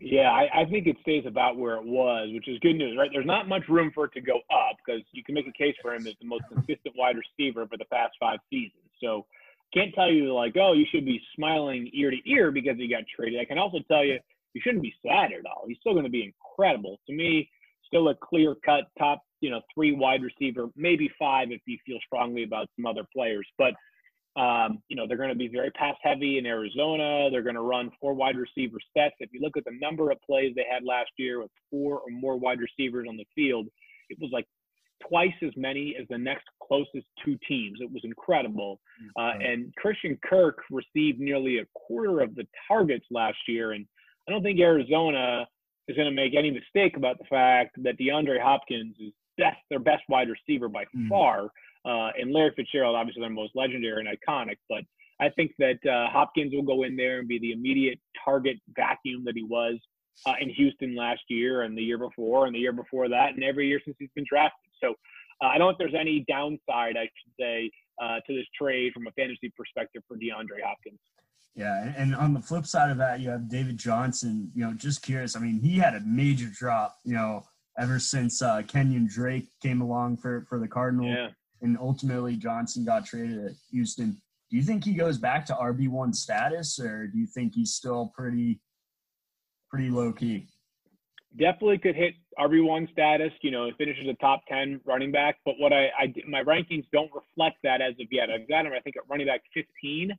Yeah, 0.00 0.30
I, 0.30 0.62
I, 0.62 0.64
think 0.64 0.86
it 0.86 0.96
stays 1.02 1.24
about 1.24 1.56
where 1.56 1.76
it 1.76 1.84
was, 1.84 2.28
which 2.32 2.48
is 2.48 2.58
good 2.58 2.74
news, 2.74 2.96
right? 2.98 3.10
There's 3.12 3.26
not 3.26 3.48
much 3.48 3.62
room 3.68 3.92
for 3.94 4.06
it 4.06 4.12
to 4.14 4.20
go 4.20 4.38
up 4.52 4.76
because 4.84 5.02
you 5.12 5.22
can 5.22 5.34
make 5.34 5.46
a 5.46 5.52
case 5.52 5.76
for 5.80 5.94
him 5.94 6.06
as 6.06 6.14
the 6.20 6.26
most 6.26 6.42
consistent 6.52 6.94
wide 6.98 7.16
receiver 7.16 7.66
for 7.68 7.78
the 7.78 7.84
past 7.86 8.12
five 8.18 8.40
seasons. 8.50 8.82
So 9.00 9.24
can't 9.72 9.94
tell 9.94 10.10
you 10.10 10.34
like, 10.34 10.56
oh, 10.60 10.72
you 10.72 10.84
should 10.90 11.04
be 11.04 11.20
smiling 11.36 11.90
ear 11.94 12.10
to 12.10 12.18
ear 12.28 12.50
because 12.50 12.76
he 12.76 12.88
got 12.88 13.04
traded. 13.14 13.40
I 13.40 13.44
can 13.44 13.58
also 13.58 13.78
tell 13.88 14.04
you 14.04 14.18
you 14.52 14.60
shouldn't 14.62 14.82
be 14.82 14.94
sad 15.06 15.32
at 15.32 15.46
all. 15.46 15.64
He's 15.68 15.78
still 15.80 15.92
going 15.92 16.04
to 16.04 16.10
be 16.10 16.24
incredible. 16.24 16.98
To 17.06 17.14
me, 17.14 17.48
still 17.86 18.08
a 18.08 18.14
clear 18.14 18.54
cut 18.64 18.84
top, 18.98 19.22
you 19.40 19.50
know, 19.50 19.60
three 19.74 19.92
wide 19.92 20.22
receiver, 20.22 20.68
maybe 20.76 21.10
five 21.18 21.50
if 21.50 21.60
you 21.66 21.78
feel 21.86 21.98
strongly 22.06 22.42
about 22.44 22.68
some 22.76 22.86
other 22.86 23.06
players. 23.14 23.46
But 23.58 23.74
um, 24.36 24.82
you 24.88 24.96
know, 24.96 25.06
they're 25.06 25.16
going 25.16 25.28
to 25.28 25.36
be 25.36 25.46
very 25.48 25.70
pass 25.70 25.94
heavy 26.02 26.38
in 26.38 26.46
Arizona. 26.46 27.30
They're 27.30 27.42
going 27.42 27.54
to 27.54 27.60
run 27.60 27.90
four 28.00 28.14
wide 28.14 28.36
receiver 28.36 28.78
sets. 28.96 29.14
If 29.20 29.30
you 29.32 29.40
look 29.40 29.56
at 29.56 29.64
the 29.64 29.78
number 29.80 30.10
of 30.10 30.18
plays 30.22 30.52
they 30.56 30.66
had 30.68 30.82
last 30.84 31.10
year 31.16 31.40
with 31.40 31.52
four 31.70 32.00
or 32.00 32.10
more 32.10 32.36
wide 32.36 32.58
receivers 32.58 33.06
on 33.08 33.16
the 33.16 33.26
field, 33.34 33.68
it 34.10 34.18
was 34.20 34.30
like 34.32 34.46
twice 35.08 35.34
as 35.42 35.52
many 35.56 35.94
as 36.00 36.06
the 36.08 36.18
next 36.18 36.44
closest 36.66 37.06
two 37.24 37.38
teams. 37.46 37.78
It 37.80 37.90
was 37.92 38.02
incredible. 38.04 38.80
Uh, 39.16 39.32
and 39.40 39.72
Christian 39.76 40.18
Kirk 40.24 40.58
received 40.70 41.20
nearly 41.20 41.58
a 41.58 41.66
quarter 41.74 42.20
of 42.20 42.34
the 42.34 42.46
targets 42.66 43.06
last 43.10 43.38
year. 43.46 43.72
And 43.72 43.86
I 44.26 44.32
don't 44.32 44.42
think 44.42 44.58
Arizona 44.60 45.46
is 45.88 45.96
going 45.96 46.08
to 46.08 46.14
make 46.14 46.34
any 46.34 46.50
mistake 46.50 46.96
about 46.96 47.18
the 47.18 47.24
fact 47.24 47.76
that 47.82 47.98
DeAndre 47.98 48.40
Hopkins 48.40 48.94
is 49.00 49.12
best, 49.36 49.58
their 49.70 49.78
best 49.78 50.02
wide 50.08 50.28
receiver 50.28 50.68
by 50.68 50.84
mm. 50.96 51.08
far. 51.08 51.50
Uh, 51.84 52.10
and 52.18 52.32
Larry 52.32 52.52
Fitzgerald, 52.56 52.96
obviously, 52.96 53.20
their 53.20 53.30
most 53.30 53.52
legendary 53.54 54.04
and 54.04 54.08
iconic. 54.08 54.56
But 54.68 54.84
I 55.20 55.28
think 55.30 55.52
that 55.58 55.78
uh, 55.86 56.10
Hopkins 56.10 56.52
will 56.54 56.62
go 56.62 56.84
in 56.84 56.96
there 56.96 57.18
and 57.18 57.28
be 57.28 57.38
the 57.38 57.52
immediate 57.52 57.98
target 58.24 58.56
vacuum 58.74 59.22
that 59.26 59.34
he 59.34 59.44
was 59.44 59.78
uh, 60.26 60.34
in 60.40 60.48
Houston 60.50 60.96
last 60.96 61.22
year 61.28 61.62
and 61.62 61.76
the 61.76 61.82
year 61.82 61.98
before 61.98 62.46
and 62.46 62.54
the 62.54 62.58
year 62.58 62.72
before 62.72 63.08
that 63.08 63.34
and 63.34 63.44
every 63.44 63.68
year 63.68 63.80
since 63.84 63.96
he's 63.98 64.10
been 64.14 64.24
drafted. 64.28 64.70
So 64.82 64.94
uh, 65.42 65.48
I 65.48 65.58
don't 65.58 65.76
think 65.76 65.78
there's 65.90 66.00
any 66.00 66.24
downside, 66.28 66.96
I 66.96 67.04
should 67.04 67.34
say, 67.38 67.70
uh, 68.02 68.20
to 68.26 68.34
this 68.34 68.46
trade 68.58 68.92
from 68.92 69.06
a 69.06 69.12
fantasy 69.12 69.52
perspective 69.56 70.02
for 70.08 70.16
DeAndre 70.16 70.62
Hopkins. 70.64 70.98
Yeah, 71.54 71.92
and 71.96 72.16
on 72.16 72.34
the 72.34 72.40
flip 72.40 72.66
side 72.66 72.90
of 72.90 72.98
that, 72.98 73.20
you 73.20 73.30
have 73.30 73.48
David 73.48 73.78
Johnson. 73.78 74.50
You 74.54 74.64
know, 74.64 74.72
just 74.74 75.02
curious. 75.02 75.36
I 75.36 75.40
mean, 75.40 75.60
he 75.60 75.78
had 75.78 75.94
a 75.94 76.00
major 76.00 76.46
drop. 76.52 76.96
You 77.04 77.14
know, 77.14 77.44
ever 77.78 78.00
since 78.00 78.42
uh, 78.42 78.62
Kenyon 78.66 79.06
Drake 79.08 79.48
came 79.62 79.80
along 79.80 80.16
for 80.16 80.44
for 80.48 80.58
the 80.58 80.66
Cardinals, 80.66 81.14
yeah. 81.16 81.28
and 81.62 81.78
ultimately 81.78 82.36
Johnson 82.36 82.84
got 82.84 83.06
traded 83.06 83.44
at 83.44 83.52
Houston. 83.70 84.20
Do 84.50 84.56
you 84.56 84.64
think 84.64 84.84
he 84.84 84.94
goes 84.94 85.16
back 85.16 85.46
to 85.46 85.54
RB 85.54 85.88
one 85.88 86.12
status, 86.12 86.78
or 86.80 87.06
do 87.06 87.18
you 87.18 87.26
think 87.26 87.54
he's 87.54 87.72
still 87.72 88.12
pretty 88.16 88.60
pretty 89.70 89.90
low 89.90 90.12
key? 90.12 90.48
Definitely 91.38 91.78
could 91.78 91.96
hit 91.96 92.14
RB 92.36 92.64
one 92.64 92.88
status. 92.90 93.32
You 93.42 93.52
know, 93.52 93.70
finishes 93.78 94.08
a 94.08 94.14
top 94.14 94.42
ten 94.48 94.80
running 94.84 95.12
back. 95.12 95.36
But 95.44 95.54
what 95.58 95.72
I, 95.72 95.86
I 95.96 96.14
my 96.28 96.42
rankings 96.42 96.86
don't 96.92 97.10
reflect 97.14 97.58
that 97.62 97.80
as 97.80 97.94
of 98.00 98.08
yet. 98.10 98.28
I've 98.28 98.48
got 98.48 98.66
him, 98.66 98.72
I 98.76 98.80
think, 98.80 98.96
at 98.96 99.04
running 99.08 99.28
back 99.28 99.42
fifteen 99.54 100.12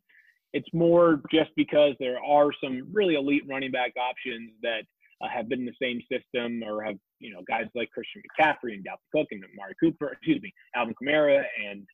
it's 0.55 0.73
more 0.73 1.21
just 1.29 1.51
because 1.57 1.95
there 1.99 2.17
are 2.23 2.49
some 2.63 2.87
really 2.93 3.15
elite 3.15 3.43
running 3.47 3.71
back 3.71 3.91
options 3.97 4.51
that 4.63 4.83
uh, 5.21 5.27
have 5.27 5.49
been 5.49 5.59
in 5.59 5.65
the 5.65 5.73
same 5.81 5.99
system 6.09 6.63
or 6.63 6.81
have, 6.81 6.95
you 7.19 7.33
know, 7.33 7.41
guys 7.45 7.65
like 7.75 7.91
Christian 7.91 8.21
McCaffrey 8.39 8.73
and 8.73 8.85
Dalvin 8.85 9.11
Cook 9.13 9.27
and 9.31 9.43
Amari 9.53 9.75
Cooper, 9.81 10.13
excuse 10.13 10.41
me, 10.41 10.53
Alvin 10.73 10.95
Kamara 10.95 11.43
and 11.61 11.85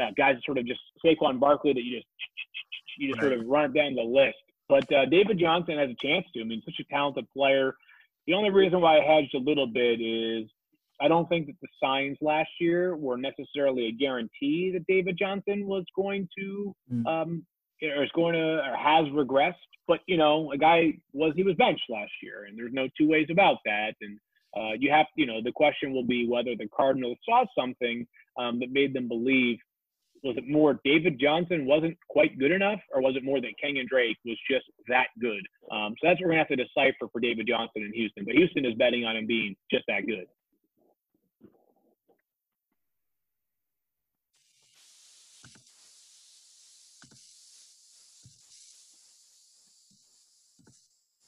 uh, 0.00 0.12
guys 0.16 0.36
sort 0.44 0.56
of 0.56 0.66
just 0.66 0.78
Saquon 1.04 1.40
Barkley 1.40 1.72
that 1.72 1.82
you 1.82 1.96
just 1.96 2.06
you 2.96 3.08
just 3.08 3.20
sort 3.20 3.32
of 3.32 3.44
run 3.44 3.72
down 3.72 3.96
the 3.96 4.02
list. 4.02 4.36
But 4.68 4.90
uh, 4.92 5.06
David 5.06 5.40
Johnson 5.40 5.76
has 5.76 5.90
a 5.90 6.06
chance 6.06 6.26
to. 6.34 6.40
I 6.40 6.44
mean, 6.44 6.62
such 6.64 6.78
a 6.80 6.84
talented 6.84 7.26
player. 7.36 7.74
The 8.28 8.34
only 8.34 8.50
reason 8.50 8.80
why 8.80 8.98
I 8.98 9.04
hedged 9.04 9.34
a 9.34 9.38
little 9.38 9.66
bit 9.66 10.00
is 10.00 10.48
I 11.00 11.08
don't 11.08 11.28
think 11.28 11.46
that 11.46 11.56
the 11.60 11.68
signs 11.82 12.18
last 12.20 12.50
year 12.60 12.96
were 12.96 13.16
necessarily 13.16 13.86
a 13.86 13.92
guarantee 13.92 14.70
that 14.74 14.86
David 14.86 15.18
Johnson 15.18 15.66
was 15.66 15.84
going 15.96 16.28
to 16.38 16.74
mm. 16.92 17.06
um, 17.06 17.46
or 17.82 18.04
is 18.04 18.10
going 18.14 18.34
to 18.34 18.58
or 18.58 18.76
has 18.76 19.06
regressed. 19.12 19.54
But 19.88 20.00
you 20.06 20.16
know, 20.16 20.52
a 20.52 20.58
guy 20.58 20.94
was 21.12 21.32
he 21.36 21.42
was 21.42 21.54
benched 21.56 21.88
last 21.88 22.12
year, 22.22 22.44
and 22.44 22.58
there's 22.58 22.72
no 22.72 22.88
two 22.98 23.08
ways 23.08 23.28
about 23.30 23.58
that. 23.64 23.94
And 24.00 24.18
uh, 24.56 24.72
you 24.78 24.90
have, 24.90 25.06
you 25.16 25.26
know, 25.26 25.40
the 25.42 25.52
question 25.52 25.92
will 25.92 26.06
be 26.06 26.28
whether 26.28 26.56
the 26.56 26.68
Cardinals 26.74 27.18
saw 27.24 27.44
something 27.58 28.06
um, 28.38 28.58
that 28.60 28.72
made 28.72 28.94
them 28.94 29.08
believe. 29.08 29.58
Was 30.24 30.36
it 30.38 30.48
more 30.48 30.80
David 30.82 31.20
Johnson 31.20 31.66
wasn't 31.66 31.96
quite 32.08 32.38
good 32.38 32.50
enough, 32.50 32.80
or 32.92 33.00
was 33.00 33.14
it 33.16 33.22
more 33.22 33.40
that 33.40 33.52
Kenyon 33.62 33.86
Drake 33.88 34.16
was 34.24 34.38
just 34.50 34.64
that 34.88 35.06
good? 35.20 35.42
Um, 35.70 35.94
so 36.00 36.08
that's 36.08 36.18
what 36.18 36.26
we're 36.26 36.32
gonna 36.32 36.40
have 36.40 36.48
to 36.48 36.56
decipher 36.56 37.06
for 37.12 37.20
David 37.20 37.46
Johnson 37.46 37.82
in 37.82 37.92
Houston. 37.92 38.24
But 38.24 38.34
Houston 38.34 38.64
is 38.64 38.74
betting 38.74 39.04
on 39.04 39.16
him 39.16 39.26
being 39.26 39.54
just 39.70 39.84
that 39.86 40.06
good. 40.06 40.26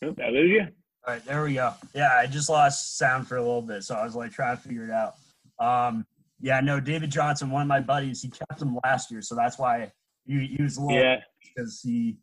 Nope, 0.02 0.18
I 0.24 0.30
lose 0.30 0.50
you. 0.50 0.66
All 1.06 1.14
right, 1.14 1.24
there 1.24 1.42
we 1.42 1.54
go. 1.54 1.72
Yeah, 1.94 2.10
I 2.16 2.26
just 2.26 2.48
lost 2.48 2.98
sound 2.98 3.26
for 3.26 3.36
a 3.36 3.42
little 3.42 3.62
bit, 3.62 3.82
so 3.82 3.94
I 3.94 4.04
was 4.04 4.14
like 4.14 4.32
trying 4.32 4.56
to 4.56 4.62
figure 4.62 4.84
it 4.84 4.90
out. 4.90 5.14
Um, 5.58 6.06
yeah, 6.40 6.60
no, 6.60 6.80
David 6.80 7.10
Johnson, 7.10 7.50
one 7.50 7.62
of 7.62 7.68
my 7.68 7.80
buddies, 7.80 8.22
he 8.22 8.28
kept 8.28 8.60
him 8.60 8.78
last 8.84 9.10
year, 9.10 9.22
so 9.22 9.34
that's 9.34 9.58
why 9.58 9.90
he, 10.26 10.46
he 10.56 10.62
was 10.62 10.76
a 10.76 10.82
little 10.82 11.00
yeah. 11.00 11.20
because 11.42 11.80
he, 11.80 12.18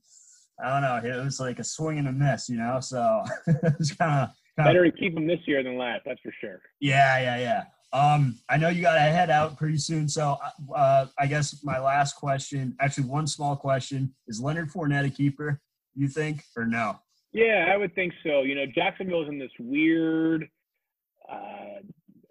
I 0.64 0.70
don't 0.70 0.82
know, 0.84 1.18
it 1.18 1.24
was 1.24 1.40
like 1.40 1.60
a 1.60 1.64
swing 1.64 2.00
and 2.00 2.08
a 2.08 2.12
miss, 2.12 2.48
you 2.48 2.58
know. 2.58 2.80
So 2.80 3.24
it's 3.48 3.94
kind 3.94 4.30
of 4.30 4.30
better 4.64 4.90
to 4.90 4.92
keep 4.92 5.18
him 5.18 5.28
this 5.28 5.42
year 5.46 5.64
than 5.64 5.78
last. 5.78 6.04
That's 6.06 6.22
for 6.22 6.34
sure. 6.40 6.62
Yeah, 6.80 7.20
yeah, 7.20 7.38
yeah. 7.38 7.64
Um, 7.92 8.38
I 8.50 8.58
know 8.58 8.70
you 8.70 8.82
got 8.82 8.96
to 8.96 9.02
head 9.02 9.30
out 9.30 9.58
pretty 9.58 9.78
soon, 9.78 10.08
so 10.08 10.38
uh, 10.74 11.08
I 11.18 11.28
guess 11.28 11.64
my 11.64 11.80
last 11.80 12.14
question, 12.14 12.76
actually, 12.80 13.06
one 13.06 13.28
small 13.28 13.56
question: 13.56 14.14
Is 14.28 14.40
Leonard 14.40 14.72
Fournette 14.72 15.06
a 15.06 15.10
keeper? 15.10 15.62
You 15.94 16.08
think 16.08 16.44
or 16.56 16.66
no? 16.66 17.00
Yeah, 17.36 17.66
I 17.70 17.76
would 17.76 17.94
think 17.96 18.14
so. 18.24 18.44
You 18.44 18.56
know, 18.56 18.66
Jacksonville's 18.74 19.28
in 19.28 19.38
this 19.38 19.52
weird, 19.60 20.48
uh, 21.30 21.82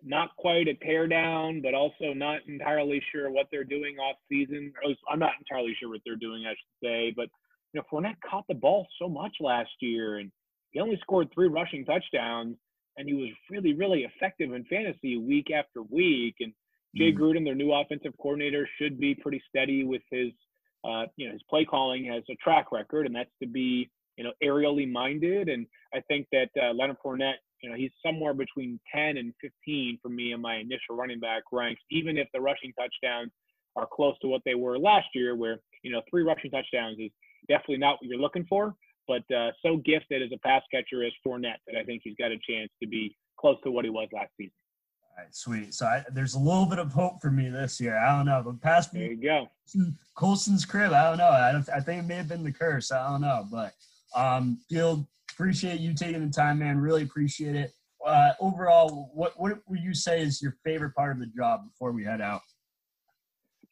not 0.03 0.35
quite 0.39 0.67
a 0.67 0.73
teardown, 0.83 1.63
but 1.63 1.75
also 1.75 2.15
not 2.15 2.41
entirely 2.49 3.03
sure 3.13 3.31
what 3.31 3.49
they're 3.51 3.65
doing 3.65 3.97
off 3.99 4.17
season. 4.31 4.73
I'm 5.11 5.19
not 5.19 5.33
entirely 5.39 5.77
sure 5.79 5.91
what 5.91 6.01
they're 6.07 6.17
doing, 6.17 6.47
I 6.47 6.53
should 6.53 6.83
say. 6.83 7.13
But 7.15 7.29
you 7.75 7.81
know, 7.81 7.85
Fournette 7.93 8.17
caught 8.27 8.47
the 8.49 8.55
ball 8.55 8.87
so 8.99 9.07
much 9.07 9.37
last 9.41 9.73
year, 9.81 10.21
and 10.21 10.33
he 10.71 10.81
only 10.81 10.99
scored 11.03 11.29
three 11.35 11.49
rushing 11.49 11.85
touchdowns, 11.85 12.57
and 12.97 13.07
he 13.07 13.13
was 13.13 13.29
really, 13.51 13.75
really 13.75 14.05
effective 14.05 14.55
in 14.55 14.65
fantasy 14.65 15.19
week 15.19 15.51
after 15.51 15.83
week. 15.83 16.37
And 16.41 16.55
Jay 16.97 17.13
mm-hmm. 17.13 17.23
Gruden, 17.23 17.45
their 17.45 17.55
new 17.55 17.75
offensive 17.75 18.15
coordinator, 18.17 18.67
should 18.81 18.99
be 18.99 19.15
pretty 19.15 19.43
steady 19.51 19.85
with 19.85 20.03
his, 20.11 20.29
uh, 20.83 21.05
you 21.17 21.27
know, 21.27 21.33
his 21.35 21.43
play 21.51 21.67
calling 21.67 22.07
has 22.07 22.23
a 22.31 22.37
track 22.37 22.73
record, 22.73 23.05
and 23.05 23.15
that's 23.15 23.29
to 23.43 23.47
be, 23.47 23.91
you 24.17 24.25
know, 24.25 24.33
aerially 24.43 24.91
minded. 24.91 25.49
And 25.49 25.67
I 25.95 26.01
think 26.09 26.27
that 26.33 26.51
uh, 26.61 26.73
Leonard 26.73 26.97
Fournette, 27.05 27.41
you 27.63 27.71
know, 27.71 27.77
he's 27.77 27.91
somewhere 28.05 28.35
between 28.35 28.79
10 28.95 29.17
and 29.17 29.33
15 29.41 29.99
for 30.03 30.09
me 30.09 30.33
in 30.33 30.41
my 30.41 30.57
initial 30.57 30.97
running 30.97 31.21
back 31.21 31.43
ranks, 31.53 31.81
even 31.91 32.19
if 32.19 32.29
the 32.35 32.41
rushing 32.41 32.73
touchdowns 32.79 33.31
are 33.77 33.89
close 33.91 34.17
to 34.21 34.29
what 34.29 34.43
they 34.45 34.55
were 34.55 34.79
last 34.79 35.09
year, 35.15 35.35
where 35.35 35.59
you 35.83 35.93
know, 35.93 36.03
three 36.11 36.23
rushing 36.23 36.51
touchdowns 36.51 36.99
is 36.99 37.11
definitely 37.49 37.77
not 37.79 37.95
what 38.01 38.05
you're 38.05 38.19
looking 38.19 38.47
for. 38.49 38.75
But 39.07 39.23
uh, 39.35 39.51
so 39.63 39.77
gifted 39.77 40.23
as 40.23 40.31
a 40.33 40.39
pass 40.39 40.63
catcher 40.73 41.05
as 41.05 41.13
Fournette 41.25 41.61
that 41.67 41.77
I 41.79 41.85
think 41.85 42.01
he's 42.03 42.17
got 42.19 42.33
a 42.33 42.39
chance 42.49 42.71
to 42.83 42.89
be 42.89 43.15
close 43.39 43.59
to 43.65 43.71
what 43.71 43.85
he 43.85 43.91
was 43.91 44.09
last 44.13 44.31
season. 44.39 44.53
All 45.17 45.23
right, 45.23 45.35
sweet. 45.35 45.75
So 45.75 45.85
I, 45.85 46.03
there's 46.11 46.35
a 46.35 46.39
little 46.39 46.65
bit 46.65 46.79
of 46.79 46.93
hope 46.93 47.21
for 47.21 47.31
me 47.31 47.51
this 47.51 47.81
year. 47.81 47.99
I 47.99 48.17
don't 48.17 48.27
know. 48.27 48.43
The 48.43 48.59
past 48.59 48.93
there 48.93 49.13
you 49.13 49.17
go. 49.17 49.49
Colston's 50.15 50.65
crib. 50.65 50.93
I 50.93 51.09
don't 51.11 51.19
know. 51.19 51.29
I, 51.29 51.53
don't, 51.53 51.69
I 51.69 51.81
think 51.81 52.03
it 52.03 52.07
may 52.07 52.17
have 52.17 52.29
been 52.29 52.43
the 52.43 52.51
curse. 52.51 52.91
I 52.91 53.07
don't 53.11 53.21
know. 53.21 53.47
But 53.51 53.75
um, 54.15 54.59
Field, 54.69 55.07
appreciate 55.31 55.81
you 55.81 55.95
taking 55.95 56.25
the 56.25 56.33
time, 56.33 56.59
man. 56.59 56.79
Really 56.79 57.03
appreciate 57.03 57.57
it. 57.57 57.73
Uh, 58.05 58.33
overall, 58.41 59.11
what 59.15 59.33
what 59.41 59.59
would 59.67 59.81
you 59.81 59.95
say 59.95 60.21
is 60.21 60.43
your 60.43 60.57
favorite 60.65 60.95
part 60.95 61.13
of 61.13 61.19
the 61.19 61.27
job 61.27 61.65
before 61.65 61.93
we 61.93 62.05
head 62.05 62.21
out? 62.21 62.43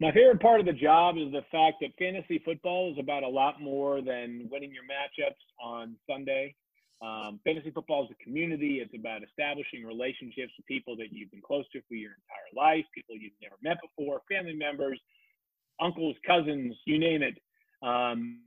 My 0.01 0.11
favorite 0.11 0.41
part 0.41 0.59
of 0.59 0.67
the 0.67 0.73
job 0.73 1.17
is 1.17 1.31
the 1.31 1.45
fact 1.53 1.77
that 1.81 1.91
fantasy 1.99 2.43
football 2.45 2.91
is 2.91 2.99
about 2.99 3.23
a 3.23 3.29
lot 3.29 3.61
more 3.61 4.01
than 4.01 4.49
winning 4.51 4.73
your 4.73 4.85
matchups 4.85 5.39
on 5.63 5.95
Sunday. 6.11 6.55
Um, 7.03 7.41
fantasy 7.45 7.71
football 7.71 8.05
is 8.05 8.11
a 8.11 8.25
community. 8.25 8.81
It's 8.83 8.95
about 8.99 9.23
establishing 9.23 9.85
relationships 9.85 10.53
with 10.57 10.67
people 10.67 10.97
that 10.97 11.13
you've 11.13 11.31
been 11.31 11.43
close 11.43 11.65
to 11.73 11.81
for 11.89 11.95
your 11.95 12.13
entire 12.13 12.51
life, 12.57 12.85
people 12.95 13.17
you've 13.17 13.33
never 13.43 13.57
met 13.63 13.79
before, 13.83 14.23
family 14.31 14.55
members, 14.55 14.99
uncles, 15.81 16.17
cousins, 16.27 16.75
you 16.85 16.99
name 16.99 17.23
it. 17.23 17.39
Um, 17.83 18.41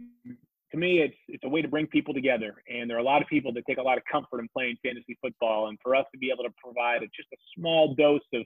to 0.72 0.78
me, 0.78 1.00
it's 1.00 1.16
it's 1.28 1.44
a 1.44 1.50
way 1.50 1.62
to 1.62 1.68
bring 1.68 1.88
people 1.88 2.14
together, 2.14 2.56
and 2.68 2.90
there 2.90 2.98
are 2.98 3.02
a 3.02 3.04
lot 3.04 3.22
of 3.22 3.28
people 3.28 3.54
that 3.54 3.66
take 3.68 3.78
a 3.78 3.82
lot 3.82 3.98
of 3.98 4.04
comfort 4.12 4.40
in 4.40 4.48
playing 4.54 4.78
fantasy 4.84 5.18
football. 5.22 5.68
And 5.68 5.78
for 5.82 5.96
us 5.96 6.06
to 6.12 6.18
be 6.18 6.32
able 6.34 6.44
to 6.44 6.54
provide 6.62 7.04
a, 7.04 7.08
just 7.08 7.30
a 7.34 7.38
small 7.58 7.94
dose 7.96 8.22
of 8.34 8.44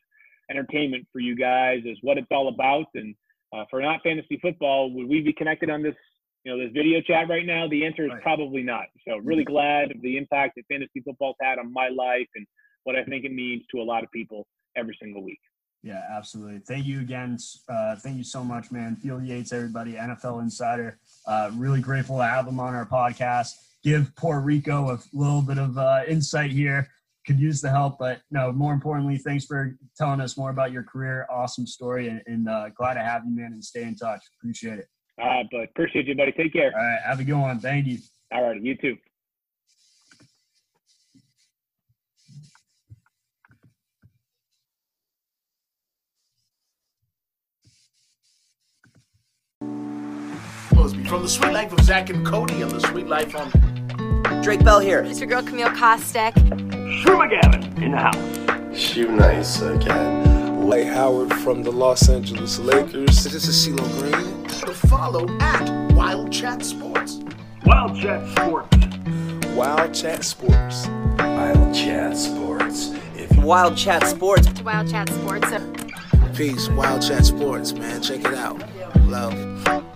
entertainment 0.49 1.07
for 1.11 1.19
you 1.19 1.35
guys 1.35 1.81
is 1.85 1.97
what 2.01 2.17
it's 2.17 2.27
all 2.31 2.49
about. 2.49 2.87
And 2.95 3.15
uh, 3.53 3.65
for 3.69 3.81
not 3.81 4.01
fantasy 4.03 4.37
football, 4.41 4.91
would 4.93 5.07
we 5.07 5.21
be 5.21 5.33
connected 5.33 5.69
on 5.69 5.81
this, 5.81 5.95
you 6.43 6.51
know, 6.51 6.63
this 6.63 6.73
video 6.73 7.01
chat 7.01 7.29
right 7.29 7.45
now? 7.45 7.67
The 7.67 7.85
answer 7.85 8.05
is 8.05 8.11
right. 8.11 8.21
probably 8.21 8.63
not. 8.63 8.85
So 9.07 9.17
really 9.17 9.45
glad 9.45 9.91
of 9.91 10.01
the 10.01 10.17
impact 10.17 10.53
that 10.55 10.65
fantasy 10.69 11.01
football's 11.05 11.35
had 11.41 11.59
on 11.59 11.71
my 11.71 11.89
life 11.89 12.27
and 12.35 12.45
what 12.83 12.95
I 12.95 13.03
think 13.03 13.25
it 13.25 13.33
means 13.33 13.63
to 13.71 13.81
a 13.81 13.83
lot 13.83 14.03
of 14.03 14.11
people 14.11 14.47
every 14.75 14.97
single 15.01 15.23
week. 15.23 15.39
Yeah, 15.81 16.01
absolutely. 16.11 16.59
Thank 16.59 16.85
you 16.85 16.99
again. 16.99 17.37
Uh, 17.69 17.95
thank 17.95 18.17
you 18.17 18.23
so 18.23 18.43
much, 18.43 18.71
man. 18.71 18.97
Field 18.97 19.23
Yates, 19.23 19.53
everybody, 19.53 19.93
NFL 19.93 20.41
Insider. 20.41 20.99
Uh, 21.25 21.51
really 21.53 21.79
grateful 21.79 22.17
to 22.17 22.25
have 22.25 22.47
him 22.47 22.59
on 22.59 22.75
our 22.75 22.85
podcast. 22.85 23.53
Give 23.81 24.13
Puerto 24.15 24.41
Rico 24.41 24.91
a 24.91 24.99
little 25.13 25.41
bit 25.41 25.57
of 25.57 25.77
uh, 25.77 26.01
insight 26.07 26.51
here 26.51 26.89
could 27.29 27.39
use 27.39 27.61
the 27.61 27.69
help. 27.69 27.99
But 27.99 28.21
no, 28.31 28.51
more 28.51 28.73
importantly, 28.73 29.17
thanks 29.17 29.45
for 29.45 29.77
telling 29.95 30.19
us 30.19 30.37
more 30.37 30.49
about 30.49 30.71
your 30.71 30.83
career. 30.83 31.27
Awesome 31.29 31.67
story, 31.67 32.07
and, 32.07 32.21
and 32.25 32.49
uh, 32.49 32.69
glad 32.69 32.95
to 32.95 33.01
have 33.01 33.23
you, 33.25 33.35
man. 33.35 33.53
And 33.53 33.63
stay 33.63 33.83
in 33.83 33.95
touch. 33.95 34.21
Appreciate 34.39 34.79
it. 34.79 34.87
All 35.21 35.27
right, 35.27 35.45
but 35.51 35.63
appreciate 35.69 36.07
you, 36.07 36.15
buddy. 36.15 36.31
Take 36.31 36.53
care. 36.53 36.71
All 36.75 36.81
right, 36.81 36.99
have 37.05 37.19
a 37.19 37.23
good 37.23 37.37
one. 37.37 37.59
Thank 37.59 37.85
you. 37.85 37.99
All 38.31 38.43
right, 38.43 38.61
you 38.61 38.75
too. 38.75 38.97
From 51.09 51.23
the 51.23 51.27
Suite 51.27 51.53
Life 51.53 51.73
of 51.73 51.83
Zack 51.83 52.11
and 52.11 52.23
Cody 52.23 52.61
and 52.61 52.69
the 52.69 52.79
sweet 52.81 53.07
Life 53.07 53.35
on 53.35 53.49
Drake 54.43 54.63
Bell 54.63 54.79
here. 54.79 54.99
It's 54.99 55.19
your 55.19 55.27
girl 55.27 55.41
Camille 55.41 55.69
Kostek. 55.69 56.35
Gavin 56.35 57.83
in 57.83 57.91
the 57.93 57.97
house. 57.97 58.77
Shoe 58.79 59.11
nice 59.11 59.59
again. 59.59 60.67
Lay 60.67 60.83
Howard 60.83 61.33
from 61.33 61.63
the 61.63 61.71
Los 61.71 62.07
Angeles 62.09 62.59
Lakers. 62.59 63.23
This 63.23 63.47
is 63.47 63.67
CeeLo 63.67 63.83
Green. 63.99 64.43
To 64.67 64.71
follow 64.87 65.27
at 65.39 65.91
Wild 65.93 66.31
Chat 66.31 66.63
Sports. 66.63 67.19
Wild 67.65 67.99
Chat 67.99 68.27
Sports. 68.37 68.77
Wild 69.55 69.95
Chat 69.95 70.23
Sports. 70.23 70.87
Wild 71.17 71.73
Chat 71.73 72.15
Sports. 72.15 72.93
If 73.15 73.35
Wild 73.37 73.75
Chat 73.75 74.05
Sports. 74.05 74.61
Wild 74.61 74.87
Chat 74.87 75.09
Sports. 75.09 75.47
Peace, 76.37 76.69
Wild 76.69 77.01
Chat 77.01 77.25
Sports, 77.25 77.73
man. 77.73 77.99
Check 78.03 78.19
it 78.19 78.35
out. 78.35 78.61
Love. 79.07 79.88